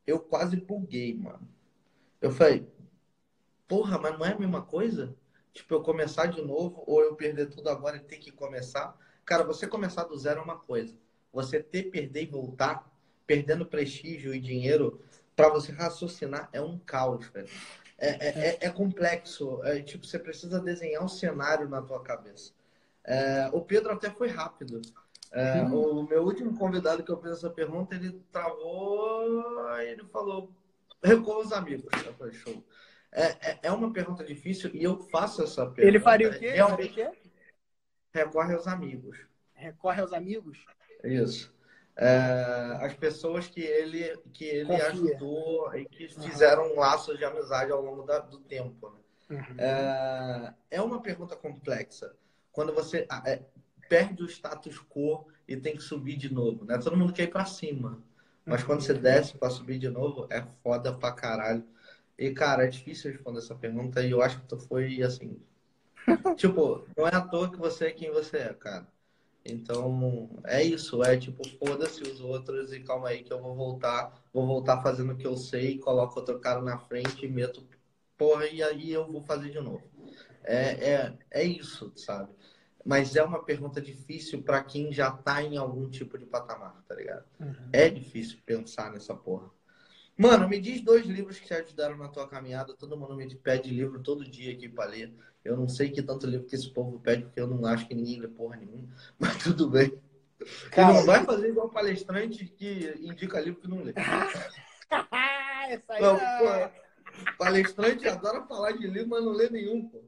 [0.08, 1.48] eu quase buguei, mano.
[2.22, 2.66] Eu falei,
[3.68, 5.14] porra, mas não é a mesma coisa?
[5.52, 8.98] Tipo, eu começar de novo, ou eu perder tudo agora e ter que começar?
[9.26, 10.98] Cara, você começar do zero é uma coisa.
[11.34, 12.90] Você ter, perder e voltar,
[13.28, 15.04] perdendo prestígio e dinheiro,
[15.36, 17.50] para você raciocinar é um caos, velho.
[17.98, 19.62] É, é, é, é complexo.
[19.64, 22.52] É, tipo, você precisa desenhar um cenário na tua cabeça.
[23.04, 24.82] É, o Pedro até foi rápido.
[25.34, 26.02] Uhum.
[26.02, 29.26] O meu último convidado que eu fiz essa pergunta, ele travou
[29.80, 30.52] e ele falou,
[31.04, 31.86] recuou os amigos.
[32.06, 32.64] Eu falei, show.
[33.12, 35.88] É, é, é uma pergunta difícil e eu faço essa pergunta.
[35.88, 36.50] Ele faria o quê?
[36.50, 37.18] Realmente, faria o quê?
[38.14, 39.18] recorre aos amigos.
[39.54, 40.66] Recorre aos amigos?
[41.04, 41.54] Isso.
[41.96, 47.72] É, as pessoas que ele, que ele ajudou e que fizeram um laço de amizade
[47.72, 48.90] ao longo da, do tempo.
[49.30, 49.38] Né?
[49.38, 49.56] Uhum.
[49.60, 52.14] É, é uma pergunta complexa.
[52.52, 53.42] Quando você é,
[53.88, 56.78] perde o status quo e tem que subir de novo, né?
[56.78, 58.02] Todo mundo quer ir para cima.
[58.46, 58.68] Mas uhum.
[58.68, 61.64] quando você desce para subir de novo, é foda pra caralho.
[62.18, 65.40] E, cara, é difícil responder essa pergunta e eu acho que tu foi, assim,
[66.38, 68.88] tipo, não é à toa que você é quem você é, cara.
[69.46, 71.04] Então, é isso.
[71.04, 74.24] É tipo, foda-se os outros e calma aí que eu vou voltar.
[74.34, 77.66] Vou voltar fazendo o que eu sei, coloco outro cara na frente e meto
[78.18, 79.84] porra e aí eu vou fazer de novo.
[80.44, 82.32] É, é, é isso, sabe?
[82.86, 86.96] Mas é uma pergunta difícil para quem já tá em algum tipo de patamar, tá
[86.96, 87.26] ligado?
[87.40, 87.70] Uhum.
[87.72, 89.50] É difícil pensar nessa porra.
[90.18, 92.76] Mano, me diz dois livros que te ajudaram na tua caminhada.
[92.76, 95.14] Todo mundo me pede livro todo dia aqui para ler.
[95.44, 97.96] Eu não sei que tanto livro que esse povo pede, porque eu não acho que
[97.96, 98.88] ninguém lê porra nenhuma.
[99.18, 100.00] Mas tudo bem.
[100.72, 103.94] Cara, não vai fazer igual palestrante que indica livro que não lê.
[105.70, 110.04] Essa aí não, pô, palestrante adora falar de livro, mas não lê nenhum, pô.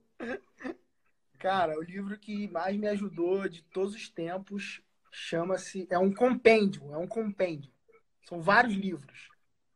[1.39, 5.87] Cara, o livro que mais me ajudou de todos os tempos chama-se.
[5.89, 7.71] É um compêndio, é um compêndio.
[8.27, 9.34] São vários livros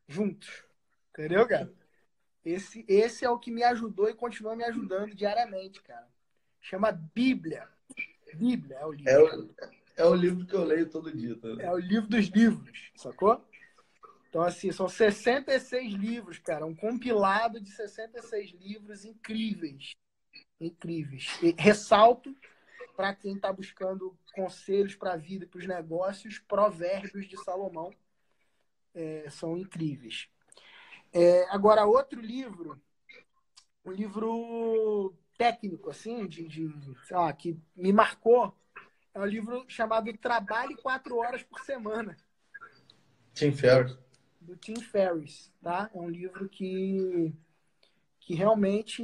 [0.09, 0.65] juntos.
[1.11, 1.71] Entendeu, cara?
[2.43, 6.07] Esse, esse é o que me ajudou e continua me ajudando diariamente, cara.
[6.59, 7.67] Chama Bíblia.
[8.33, 9.11] Bíblia é o livro.
[9.11, 9.55] É o,
[9.97, 11.37] é o livro que eu leio todo dia.
[11.37, 11.49] Tá?
[11.59, 13.45] É o livro dos livros, sacou?
[14.29, 16.65] Então, assim, são 66 livros, cara.
[16.65, 19.95] Um compilado de 66 livros incríveis.
[20.59, 21.37] Incríveis.
[21.41, 22.35] E ressalto
[22.95, 27.93] para quem está buscando conselhos para a vida e para os negócios, provérbios de Salomão
[28.93, 30.29] é, são incríveis.
[31.11, 32.81] É, agora, outro livro,
[33.83, 36.69] um livro técnico, assim, de, de
[37.09, 38.55] lá, que me marcou,
[39.13, 42.15] é um livro chamado Trabalhe Quatro Horas por Semana.
[43.33, 43.97] Tim Ferriss.
[44.41, 45.89] Do Tim Ferriss, tá?
[45.93, 47.33] É um livro que,
[48.19, 49.03] que realmente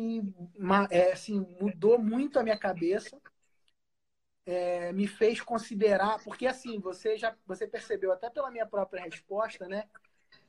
[0.90, 3.20] é, assim, mudou muito a minha cabeça.
[4.46, 9.68] É, me fez considerar, porque assim, você já você percebeu até pela minha própria resposta,
[9.68, 9.86] né?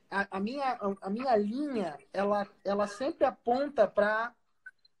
[0.09, 4.33] A, a minha, a minha linha, ela, ela sempre aponta para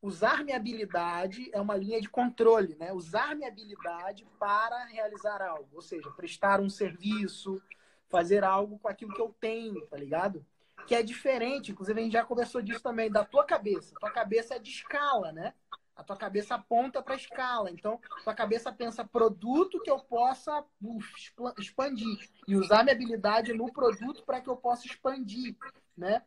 [0.01, 2.91] usar minha habilidade, é uma linha de controle, né?
[2.91, 7.61] Usar minha habilidade para realizar algo, ou seja, prestar um serviço,
[8.09, 10.45] fazer algo com aquilo que eu tenho, tá ligado?
[10.85, 13.95] Que é diferente, inclusive a gente já conversou disso também, da tua cabeça.
[13.99, 15.53] Tua cabeça é de escala, né?
[15.97, 17.71] A tua cabeça aponta para a escala.
[17.71, 23.71] Então, tua cabeça pensa produto que eu possa uf, expandir e usar minha habilidade no
[23.73, 25.57] produto para que eu possa expandir,
[25.97, 26.23] né?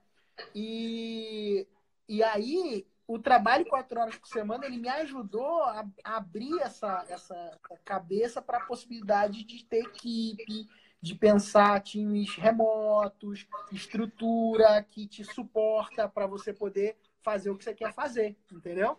[0.55, 1.67] E,
[2.09, 7.05] e aí, o trabalho quatro horas por semana, ele me ajudou a, a abrir essa,
[7.09, 10.69] essa cabeça para a possibilidade de ter equipe,
[11.03, 17.75] de pensar times remotos, estrutura que te suporta para você poder fazer o que você
[17.75, 18.99] quer fazer, entendeu?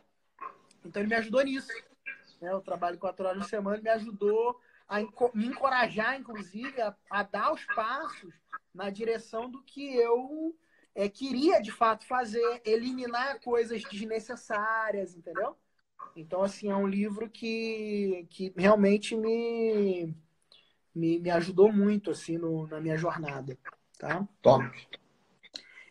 [0.86, 1.72] Então ele me ajudou nisso.
[2.42, 2.54] Né?
[2.54, 4.60] O trabalho quatro horas por semana me ajudou
[4.92, 5.00] a
[5.34, 8.34] me encorajar, inclusive, a, a, dar os passos
[8.76, 10.54] na direção do que eu
[10.94, 15.56] é, queria de fato fazer, eliminar coisas desnecessárias, entendeu?
[16.14, 20.14] Então, assim, é um livro que, que realmente me,
[20.94, 23.58] me, me ajudou muito, assim, no, na minha jornada,
[23.98, 24.28] tá?
[24.42, 24.66] Top.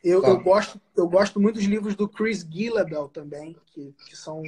[0.05, 0.33] Eu, Top.
[0.33, 4.43] eu, gosto, eu gosto muito dos livros do Chris Gillabel também, que, que são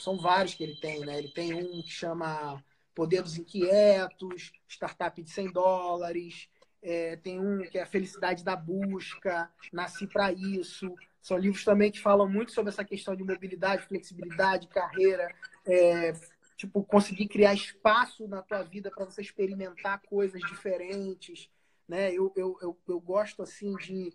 [0.00, 1.18] são vários que ele tem, né?
[1.18, 2.62] Ele tem um que chama
[2.94, 6.48] Poder dos Inquietos, Startup de 100 dólares,
[6.82, 10.94] é, tem um que é A Felicidade da Busca, Nasci para Isso.
[11.20, 15.34] São livros também que falam muito sobre essa questão de mobilidade, flexibilidade, carreira,
[15.66, 16.12] é,
[16.56, 21.50] tipo, conseguir criar espaço na tua vida para você experimentar coisas diferentes,
[21.88, 22.12] né?
[22.12, 24.12] Eu, eu, eu, eu gosto, assim, de,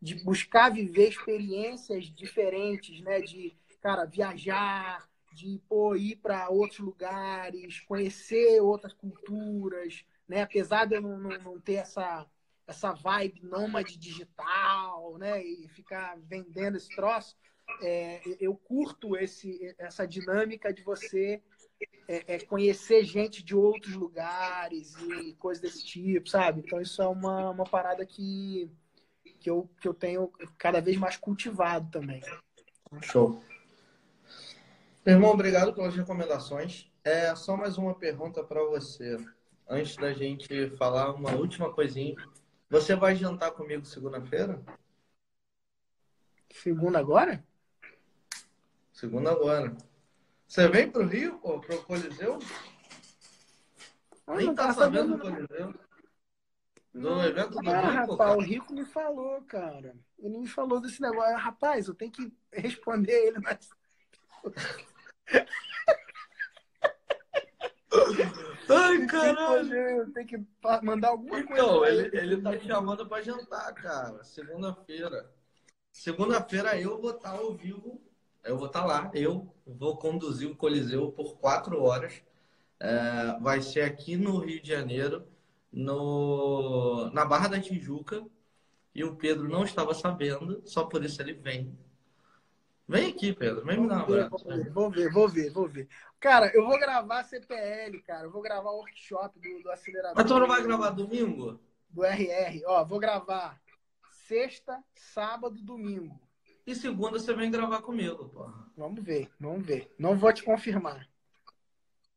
[0.00, 3.20] de buscar viver experiências diferentes, né?
[3.20, 3.54] De
[3.86, 10.42] cara, viajar, de pô, ir para outros lugares, conhecer outras culturas, né?
[10.42, 12.26] Apesar de eu não, não, não ter essa,
[12.66, 15.40] essa vibe nômade digital, né?
[15.40, 17.36] E ficar vendendo esse troço,
[17.80, 21.40] é, eu curto esse, essa dinâmica de você
[22.08, 26.62] é, é, conhecer gente de outros lugares e coisas desse tipo, sabe?
[26.66, 28.68] Então isso é uma, uma parada que,
[29.38, 32.20] que, eu, que eu tenho cada vez mais cultivado também.
[33.02, 33.40] Show.
[35.06, 36.90] Irmão, obrigado pelas recomendações.
[37.04, 39.16] É só mais uma pergunta para você.
[39.68, 42.16] Antes da gente falar uma última coisinha.
[42.68, 44.60] Você vai jantar comigo segunda-feira?
[46.50, 47.44] Segunda agora?
[48.92, 49.76] Segunda agora.
[50.44, 52.40] Você vem pro Rio, pô, pro Coliseu?
[54.26, 55.72] Ah, Nem tá sabendo do Coliseu.
[56.92, 59.94] Do evento do ah, Rio, rapaz, o Rico me falou, cara.
[60.18, 61.36] Ele me falou desse negócio.
[61.36, 63.70] Rapaz, eu tenho que responder ele, mas...
[68.68, 70.12] Ai, caralho!
[70.12, 70.44] Tem que
[70.82, 71.52] mandar alguma coisa.
[71.52, 74.22] Então, ele, ele tá te chamando pra jantar, cara.
[74.24, 75.30] Segunda-feira.
[75.92, 78.00] Segunda-feira eu vou estar ao vivo.
[78.44, 79.10] Eu vou estar lá.
[79.14, 82.22] Eu vou conduzir o Coliseu por quatro horas.
[82.78, 85.26] É, vai ser aqui no Rio de Janeiro,
[85.72, 88.24] no, na Barra da Tijuca.
[88.94, 91.76] E o Pedro não estava sabendo, só por isso ele vem.
[92.88, 93.64] Vem aqui, Pedro.
[93.64, 94.44] Vem me dar um abraço.
[94.72, 95.88] Vou ver, vou ver, vou ver.
[96.20, 98.24] Cara, eu vou gravar CPL, cara.
[98.26, 100.16] Eu vou gravar o workshop do, do acelerador.
[100.16, 101.60] Mas tu não vai gravar domingo?
[101.90, 102.62] Do RR.
[102.66, 103.60] Ó, vou gravar
[104.26, 106.20] sexta, sábado, domingo.
[106.66, 108.66] E segunda você vem gravar comigo, porra.
[108.76, 109.92] Vamos ver, vamos ver.
[109.98, 111.08] Não vou te confirmar.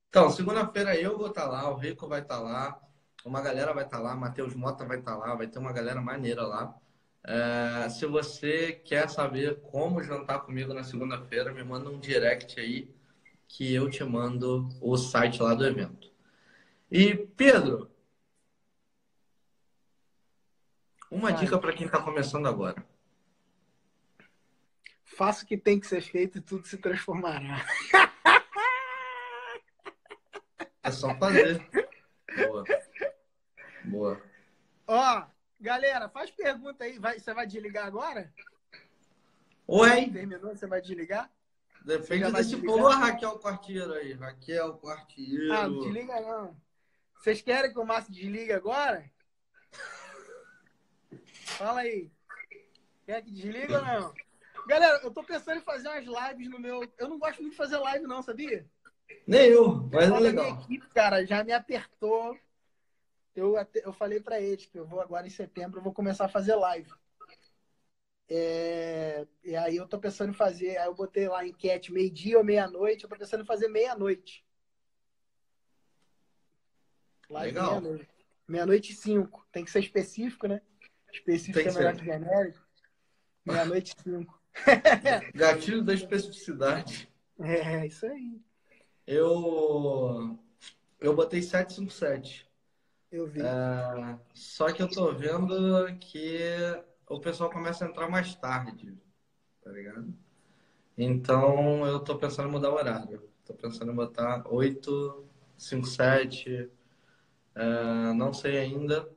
[0.09, 2.81] Então, segunda-feira eu vou estar tá lá, o Rico vai estar tá lá,
[3.23, 6.01] uma galera vai estar tá lá, Matheus Mota vai estar lá, vai ter uma galera
[6.01, 6.75] maneira lá.
[7.23, 12.93] É, se você quer saber como jantar comigo na segunda-feira, me manda um direct aí
[13.47, 16.11] que eu te mando o site lá do evento.
[16.89, 17.91] E Pedro,
[21.11, 21.39] uma Vai.
[21.39, 22.83] dica para quem está começando agora.
[25.03, 27.65] Faça o que tem que ser feito e tudo se transformará.
[30.81, 31.67] É só fazer.
[32.35, 32.63] Boa.
[33.85, 34.21] Boa.
[34.87, 35.25] Ó,
[35.59, 36.97] Galera, faz pergunta aí.
[36.97, 38.33] Vai, você vai desligar agora?
[39.67, 40.09] Oi?
[40.09, 41.29] Terminou, você vai desligar?
[41.83, 44.13] Depende desse a Raquel Quartiero aí.
[44.13, 45.53] Raquel Quartiero.
[45.53, 46.55] Ah, não desliga não.
[47.15, 49.09] Vocês querem que o Márcio desligue agora?
[51.57, 52.09] Fala aí.
[53.05, 54.13] Quer que desliga ou não?
[54.67, 56.87] Galera, eu tô pensando em fazer umas lives no meu.
[56.97, 58.65] Eu não gosto muito de fazer live, não, sabia?
[59.27, 60.45] Nem eu, mas é legal.
[60.45, 62.37] Minha equipe, cara, já me apertou
[63.35, 66.25] eu, até, eu falei para eles que eu vou agora em setembro, eu vou começar
[66.25, 66.91] a fazer live.
[68.31, 72.43] É, e aí eu tô pensando em fazer, aí eu botei lá enquete meio-dia ou
[72.43, 74.45] meia-noite, eu tô pensando em fazer meia-noite.
[77.29, 77.81] Live Legal.
[78.47, 78.91] meia-noite.
[78.91, 79.45] E cinco.
[79.51, 80.61] Tem que ser específico, né?
[81.11, 82.67] Específico é melhor que genérico.
[83.45, 84.41] Meia-noite e cinco.
[85.33, 87.11] Gatilho da especificidade.
[87.39, 88.41] É, isso aí.
[89.05, 90.37] Eu.
[90.99, 92.48] Eu botei 757.
[93.11, 93.41] Eu vi.
[93.41, 96.39] É, só que eu tô vendo que
[97.07, 98.97] o pessoal começa a entrar mais tarde,
[99.63, 100.13] tá ligado?
[100.97, 103.29] Então eu tô pensando em mudar o horário.
[103.45, 105.25] Tô pensando em botar 8,
[105.57, 106.69] 5, 7.
[107.55, 109.09] é, não sei ainda.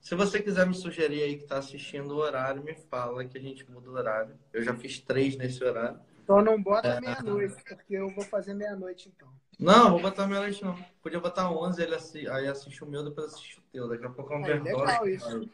[0.00, 3.40] Se você quiser me sugerir aí que tá assistindo o horário, me fala que a
[3.40, 4.38] gente muda o horário.
[4.52, 6.00] Eu já fiz três nesse horário.
[6.26, 7.00] Só não bota É.
[7.00, 9.28] meia-noite, porque eu vou fazer meia-noite então.
[9.58, 10.76] Não, vou botar meia-noite não.
[11.02, 12.28] Podia botar 11, ele assi...
[12.28, 13.88] aí assiste o meu, depois assiste o teu.
[13.88, 14.76] Daqui a pouco é um verdade.
[14.76, 15.50] legal isso.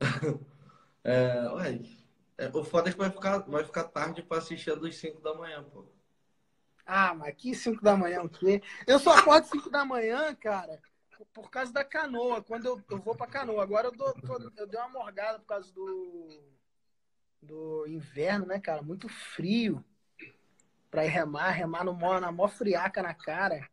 [1.02, 1.80] É, ué,
[2.36, 5.18] é, o foda é que vai ficar, vai ficar tarde pra assistir a dos 5
[5.22, 5.86] da manhã, pô.
[6.84, 8.60] Ah, mas aqui 5 da manhã o quê?
[8.86, 10.78] Eu só acordo 5 da manhã, cara,
[11.32, 12.42] por causa da canoa.
[12.42, 13.62] Quando eu, eu vou pra canoa.
[13.62, 16.28] Agora eu, dou, tô- eu dei uma morgada por causa do,
[17.42, 18.82] do inverno, né, cara?
[18.82, 19.84] Muito frio.
[20.90, 23.68] Pra ir remar, remar no mó, na mó friaca na cara.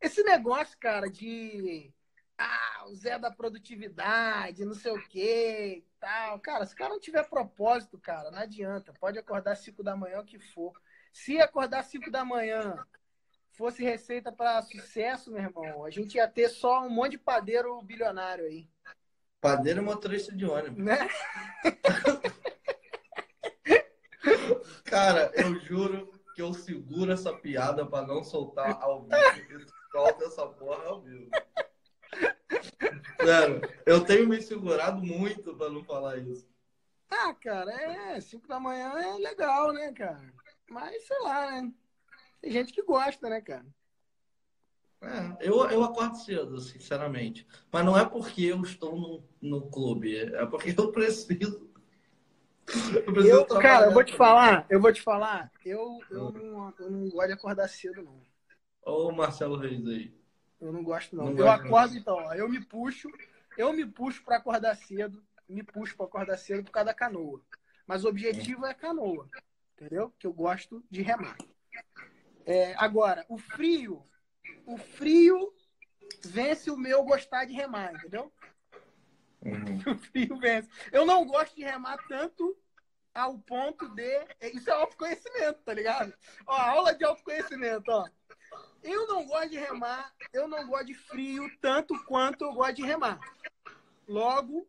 [0.00, 1.92] Esse negócio, cara, de.
[2.38, 6.38] Ah, o Zé da produtividade, não sei o quê e tal.
[6.40, 8.94] Cara, se o cara não tiver propósito, cara, não adianta.
[8.98, 10.72] Pode acordar 5 da manhã, o que for.
[11.12, 12.76] Se acordar 5 da manhã
[13.52, 17.80] fosse receita para sucesso, meu irmão, a gente ia ter só um monte de padeiro
[17.82, 18.66] bilionário aí,
[19.38, 20.82] Padeiro motorista de ônibus.
[20.82, 20.96] né?
[24.90, 29.66] Cara, eu juro que eu seguro essa piada pra não soltar ao vivo.
[29.92, 31.30] Solta essa porra ao vivo.
[33.24, 36.48] Sério, eu tenho me segurado muito pra não falar isso.
[37.08, 40.32] Ah, cara, é, 5 da manhã é legal, né, cara?
[40.68, 41.72] Mas sei lá, né?
[42.40, 43.66] Tem gente que gosta, né, cara?
[45.02, 47.46] É, eu, eu acordo cedo, sinceramente.
[47.72, 51.69] Mas não é porque eu estou no, no clube, é porque eu preciso.
[53.06, 56.90] Eu Eu, cara, eu vou te falar, eu vou te falar, eu, eu, não, eu
[56.90, 58.20] não gosto de acordar cedo, não.
[58.82, 60.14] Olha o Marcelo Reis aí.
[60.60, 61.26] Eu não gosto, não.
[61.26, 61.52] Não eu não.
[61.52, 63.08] acordo, então, ó, eu me puxo,
[63.56, 67.40] eu me puxo pra acordar cedo, me puxo pra acordar cedo por causa da canoa.
[67.86, 69.28] Mas o objetivo é a canoa,
[69.74, 70.12] entendeu?
[70.18, 71.36] Que eu gosto de remar.
[72.46, 74.04] É, agora, o frio,
[74.66, 75.52] o frio
[76.24, 78.32] vence o meu gostar de remar, entendeu?
[79.86, 80.68] O frio vence.
[80.92, 82.56] Eu não gosto de remar tanto
[83.14, 84.26] ao ponto de.
[84.54, 86.12] Isso é autoconhecimento, tá ligado?
[86.46, 88.06] Ó, aula de autoconhecimento, ó.
[88.82, 92.82] Eu não gosto de remar, eu não gosto de frio tanto quanto eu gosto de
[92.82, 93.18] remar.
[94.08, 94.66] Logo,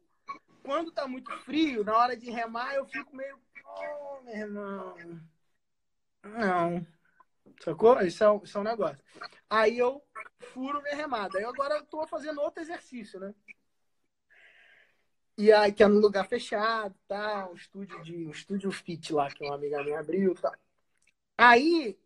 [0.64, 3.40] quando tá muito frio, na hora de remar, eu fico meio.
[3.66, 4.96] Oh, meu irmão.
[6.24, 6.86] Não.
[7.64, 8.00] Sacou?
[8.02, 9.04] Isso é, um- isso é um negócio.
[9.50, 10.04] Aí eu
[10.54, 11.38] furo minha remada.
[11.38, 13.34] Aí agora eu tô fazendo outro exercício, né?
[15.38, 17.50] E aí, que é num lugar fechado, tá?
[17.50, 20.52] Um estúdio de um estúdio fit lá, que uma amiga minha abriu, tá?
[21.38, 21.98] Aí,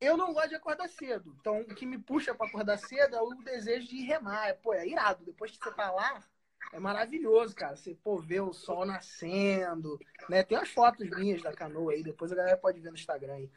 [0.00, 1.36] eu não gosto de acordar cedo.
[1.40, 4.48] Então, o que me puxa para acordar cedo é o desejo de remar.
[4.48, 5.24] É, Pô, é irado.
[5.24, 6.24] Depois que você tá lá,
[6.72, 7.76] é maravilhoso, cara.
[7.76, 10.42] Você, pô, vê o sol nascendo, né?
[10.42, 13.50] Tem umas fotos minhas da canoa aí, depois a galera pode ver no Instagram aí.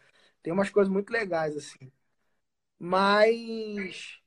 [0.43, 1.91] Tem umas coisas muito legais, assim.
[2.79, 4.19] Mas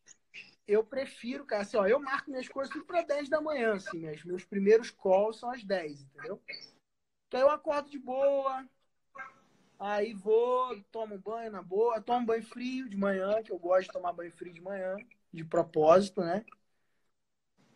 [0.66, 3.98] eu prefiro, cara, assim, ó, eu marco minhas coisas tudo para 10 da manhã, assim,
[3.98, 6.40] meus, meus primeiros calls são às 10, entendeu?
[7.28, 8.66] Então eu acordo de boa,
[9.78, 13.86] aí vou, tomo um banho na boa, tomo banho frio de manhã, que eu gosto
[13.86, 14.96] de tomar banho frio de manhã,
[15.32, 16.44] de propósito, né?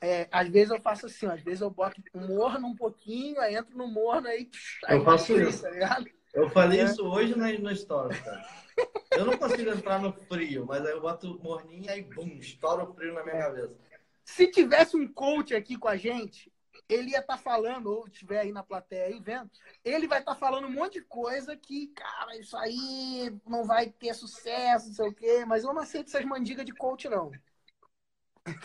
[0.01, 3.55] É, às vezes eu faço assim, ó, às vezes eu boto morno um pouquinho, aí
[3.55, 5.63] entro no morno, aí, tch, aí Eu faço isso.
[5.63, 6.20] tá ligado?
[6.33, 6.85] Eu falei É.
[6.85, 8.45] isso hoje na, no Stories, cara.
[9.13, 12.85] Eu não consigo entrar no frio, mas aí eu boto morninho e aí, bum, estoura
[12.85, 13.75] o frio na minha cabeça.
[14.25, 16.53] Se tivesse um coach aqui com a gente,
[16.89, 19.51] ele ia estar falando, ou estiver aí na plateia aí vendo,
[19.85, 24.15] ele vai estar falando um monte de coisa que, cara, isso aí não vai ter
[24.15, 27.31] sucesso, não sei o quê, mas eu não aceito essas mandigas de coach, não.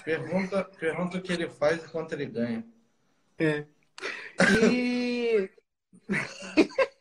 [0.03, 2.65] Pergunta, pergunta o que ele faz e quanto ele ganha.
[4.61, 5.49] E.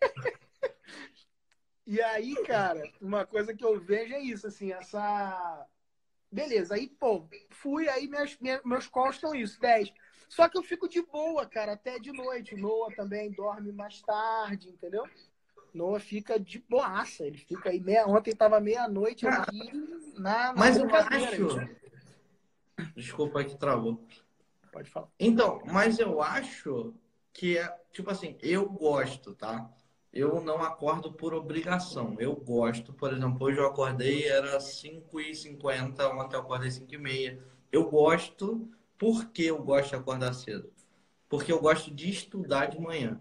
[1.87, 5.67] e aí, cara, uma coisa que eu vejo é isso, assim, essa.
[6.31, 9.93] Beleza, aí, pô, fui, aí minhas, minha- meus calls estão isso, 10.
[10.29, 12.55] Só que eu fico de boa, cara, até de noite.
[12.55, 15.05] O Noah também dorme mais tarde, entendeu?
[15.73, 18.07] Noah fica de boaça, ele fica aí meia.
[18.07, 19.73] Ontem tava meia-noite aqui
[20.15, 20.53] na.
[20.53, 21.49] na Mas eu acho.
[22.97, 24.05] Desculpa aí que travou.
[24.73, 25.09] Pode falar.
[25.21, 26.95] Então, mas eu acho
[27.33, 29.71] que é, tipo assim, eu gosto, tá?
[30.15, 32.15] Eu não acordo por obrigação.
[32.21, 37.39] Eu gosto, por exemplo, hoje eu acordei, era 5h50, ontem eu acordei 5h30.
[37.73, 40.73] Eu gosto, por que eu gosto de acordar cedo?
[41.29, 43.21] Porque eu gosto de estudar de manhã.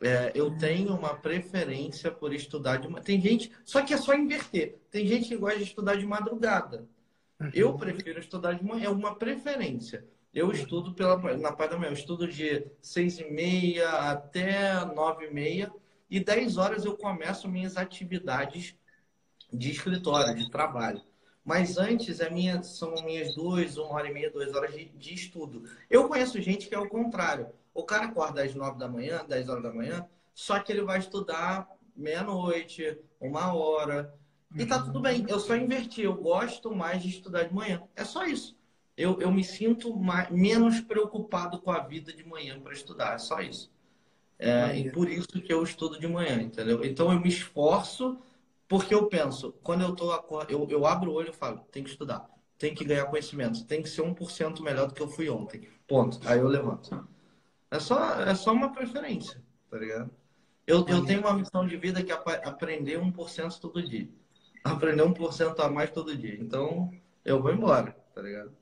[0.00, 3.02] É, eu tenho uma preferência por estudar de manhã.
[3.02, 4.78] Tem gente, só que é só inverter.
[4.92, 6.88] Tem gente que gosta de estudar de madrugada.
[7.52, 10.06] Eu prefiro estudar de manhã, é uma preferência.
[10.32, 15.26] Eu estudo pela, na parte da manhã, eu estudo de seis e meia até nove
[15.26, 15.72] e meia
[16.08, 18.76] e dez horas eu começo minhas atividades
[19.52, 21.02] de escritório, de trabalho.
[21.44, 25.14] Mas antes é minha, são minhas duas, uma hora e meia, duas horas de, de
[25.14, 25.64] estudo.
[25.88, 27.48] Eu conheço gente que é o contrário.
[27.74, 31.00] O cara acorda às nove da manhã, dez horas da manhã, só que ele vai
[31.00, 34.14] estudar meia-noite, uma hora.
[34.54, 35.24] E tá tudo bem.
[35.28, 36.02] Eu só inverti.
[36.02, 37.82] Eu gosto mais de estudar de manhã.
[37.96, 38.59] É só isso
[39.00, 43.14] eu, eu me sinto mais, menos preocupado com a vida de manhã para estudar.
[43.14, 43.72] É só isso.
[44.38, 46.84] É, e por isso que eu estudo de manhã, entendeu?
[46.84, 48.18] Então eu me esforço
[48.68, 50.12] porque eu penso, quando eu tô
[50.48, 53.82] eu, eu abro o olho e falo, tem que estudar, tem que ganhar conhecimento, tem
[53.82, 55.68] que ser 1% melhor do que eu fui ontem.
[55.88, 56.20] Ponto.
[56.24, 57.06] Aí eu levanto.
[57.70, 60.10] É só, é só uma preferência, tá ligado?
[60.66, 64.08] Eu, eu tenho uma missão de vida que é aprender 1% todo dia.
[64.62, 66.36] Aprender 1% a mais todo dia.
[66.40, 66.92] Então,
[67.24, 68.52] eu vou embora, tá ligado?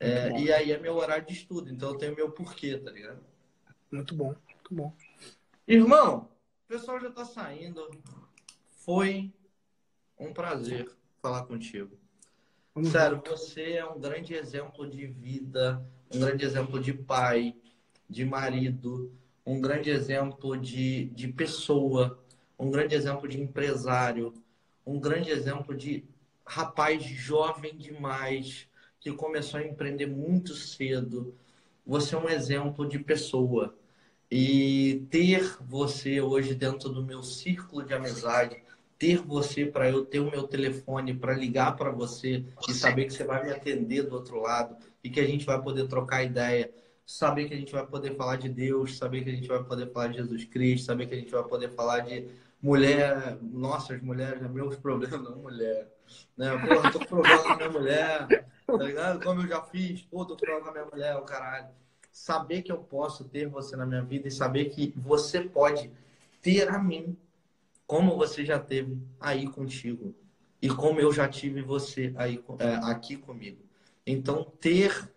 [0.00, 3.24] É, e aí é meu horário de estudo, então eu tenho meu porquê, tá ligado?
[3.90, 4.92] Muito bom, muito bom.
[5.66, 6.28] Irmão,
[6.64, 7.88] o pessoal já tá saindo.
[8.68, 9.32] Foi
[10.18, 10.90] um prazer
[11.22, 11.98] falar contigo.
[12.74, 15.82] Vamos Sério, você é um grande exemplo de vida,
[16.12, 17.54] um grande exemplo de pai,
[18.10, 19.12] de marido,
[19.46, 22.22] um grande exemplo de, de pessoa,
[22.58, 24.34] um grande exemplo de empresário,
[24.84, 26.04] um grande exemplo de
[26.46, 28.68] rapaz jovem demais,
[29.04, 31.34] que começou a empreender muito cedo.
[31.86, 33.76] Você é um exemplo de pessoa.
[34.30, 38.56] E ter você hoje dentro do meu círculo de amizade,
[38.98, 43.12] ter você para eu ter o meu telefone para ligar para você e saber que
[43.12, 44.74] você vai me atender do outro lado
[45.04, 46.72] e que a gente vai poder trocar ideia,
[47.04, 49.92] saber que a gente vai poder falar de Deus, saber que a gente vai poder
[49.92, 52.26] falar de Jesus Cristo, saber que a gente vai poder falar de
[52.62, 55.93] mulher, nossas mulheres, meus problemas, não mulher,
[56.36, 56.50] né?
[56.58, 59.22] Porra, tô problema com minha mulher, tá ligado?
[59.22, 61.68] Como eu já fiz, pô, tô falando com a minha mulher, o caralho.
[62.12, 65.90] Saber que eu posso ter você na minha vida e saber que você pode
[66.40, 67.16] ter a mim,
[67.86, 70.14] como você já teve aí contigo.
[70.62, 73.58] E como eu já tive você aí é, aqui comigo.
[74.06, 75.10] Então, ter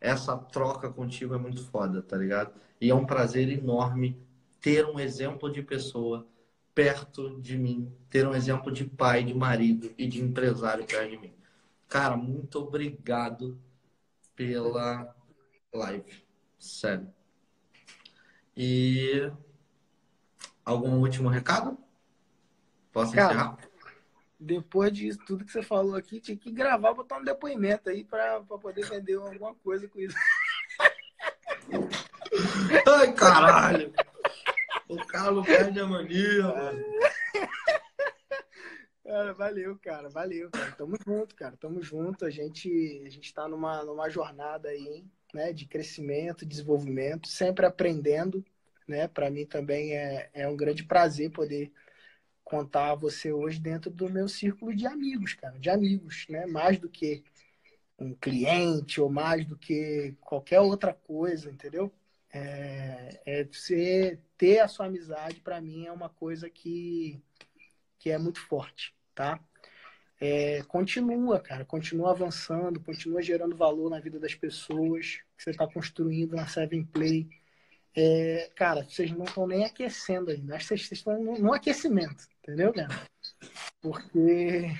[0.00, 2.52] essa troca contigo é muito foda, tá ligado?
[2.80, 4.18] E é um prazer enorme
[4.60, 6.26] ter um exemplo de pessoa
[6.74, 11.18] perto de mim, ter um exemplo de pai, de marido e de empresário perto de
[11.18, 11.34] mim.
[11.88, 13.60] Cara, muito obrigado
[14.34, 15.14] pela
[15.72, 16.24] live.
[16.58, 17.12] Sério.
[18.56, 19.30] E
[20.64, 21.78] algum último recado?
[22.92, 23.58] Posso Cara, encerrar?
[24.38, 28.40] Depois disso, tudo que você falou aqui, tinha que gravar, botar um depoimento aí para
[28.42, 30.16] poder vender alguma coisa com isso.
[32.86, 33.92] Ai, caralho!
[34.88, 36.84] O Carlos perde a mania, mano.
[39.04, 40.72] Cara, valeu, cara, valeu, cara.
[40.72, 42.24] Tamo junto, cara, tamo junto.
[42.24, 48.42] A gente, a gente tá numa, numa jornada aí, né, de crescimento, desenvolvimento, sempre aprendendo,
[48.88, 49.06] né?
[49.06, 51.70] Para mim também é, é um grande prazer poder
[52.42, 56.46] contar a você hoje dentro do meu círculo de amigos, cara, de amigos, né?
[56.46, 57.22] Mais do que
[57.98, 61.92] um cliente ou mais do que qualquer outra coisa, entendeu?
[62.34, 67.22] É, é você ter a sua amizade para mim é uma coisa que
[67.96, 69.40] que é muito forte, tá?
[70.20, 75.66] É, continua, cara, continua avançando, continua gerando valor na vida das pessoas que você está
[75.66, 77.28] construindo na Seven Play.
[77.96, 82.74] É, cara, vocês não estão nem aquecendo ainda, acho que vocês estão no, aquecimento, entendeu,
[82.74, 83.08] cara?
[83.80, 84.70] Porque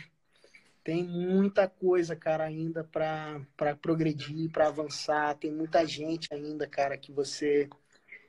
[0.84, 7.10] tem muita coisa, cara, ainda para progredir, para avançar, tem muita gente ainda, cara, que
[7.10, 7.70] você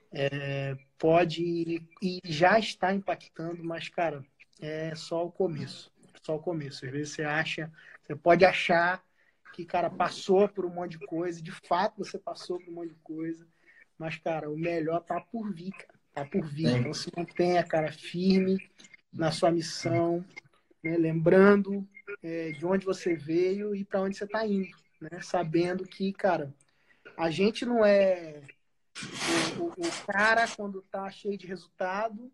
[0.09, 4.25] é, pode e já está impactando, mas, cara,
[4.61, 5.91] é só o começo.
[6.23, 6.85] Só o começo.
[6.85, 7.69] Às vezes você acha,
[8.01, 9.03] você pode achar
[9.53, 12.89] que, cara, passou por um monte de coisa, de fato você passou por um monte
[12.89, 13.45] de coisa,
[13.97, 15.99] mas, cara, o melhor tá por vir, cara.
[16.13, 16.67] Tá por vir.
[16.67, 18.57] Então se mantenha, cara, firme
[19.11, 20.23] na sua missão,
[20.81, 20.95] né?
[20.97, 21.85] lembrando
[22.23, 25.21] é, de onde você veio e para onde você está indo, né?
[25.21, 26.53] Sabendo que, cara,
[27.17, 28.41] a gente não é
[29.57, 32.31] o, o, o cara quando tá cheio de resultado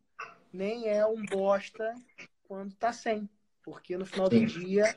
[0.54, 1.94] nem é um bosta
[2.44, 3.30] quando tá sem.
[3.64, 4.96] Porque no final do dia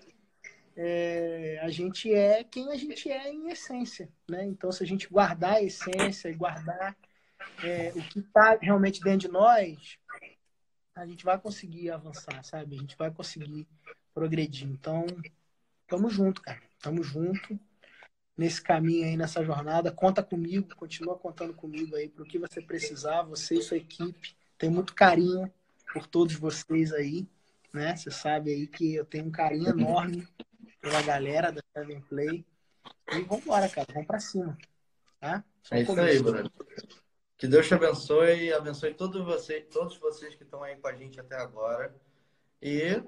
[0.76, 4.08] é, a gente é quem a gente é em essência.
[4.28, 4.44] Né?
[4.44, 6.96] Então, se a gente guardar a essência e guardar
[7.62, 9.98] é, o que está realmente dentro de nós,
[10.94, 12.76] a gente vai conseguir avançar, sabe?
[12.76, 13.66] A gente vai conseguir
[14.14, 14.68] progredir.
[14.68, 15.06] Então,
[15.86, 16.62] tamo junto, cara.
[16.80, 17.58] Tamo junto
[18.36, 19.90] nesse caminho aí, nessa jornada.
[19.90, 24.36] Conta comigo, continua contando comigo aí para o que você precisar, você e sua equipe.
[24.56, 25.52] Tenho muito carinho
[25.92, 27.26] por todos vocês aí,
[27.72, 27.96] né?
[27.96, 30.26] Você sabe aí que eu tenho um carinho enorme
[30.80, 32.44] pela galera da Seven Play.
[33.12, 34.56] E vambora, cara, vamos para cima.
[35.20, 35.44] Tá?
[35.70, 36.50] é isso aí, Bruno.
[37.36, 40.94] Que Deus te abençoe e abençoe todos vocês, todos vocês que estão aí com a
[40.94, 41.94] gente até agora.
[42.62, 43.02] E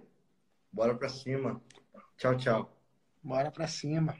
[0.76, 1.60] bora para cima.
[2.18, 2.76] Tchau, tchau.
[3.22, 4.14] Bora para cima.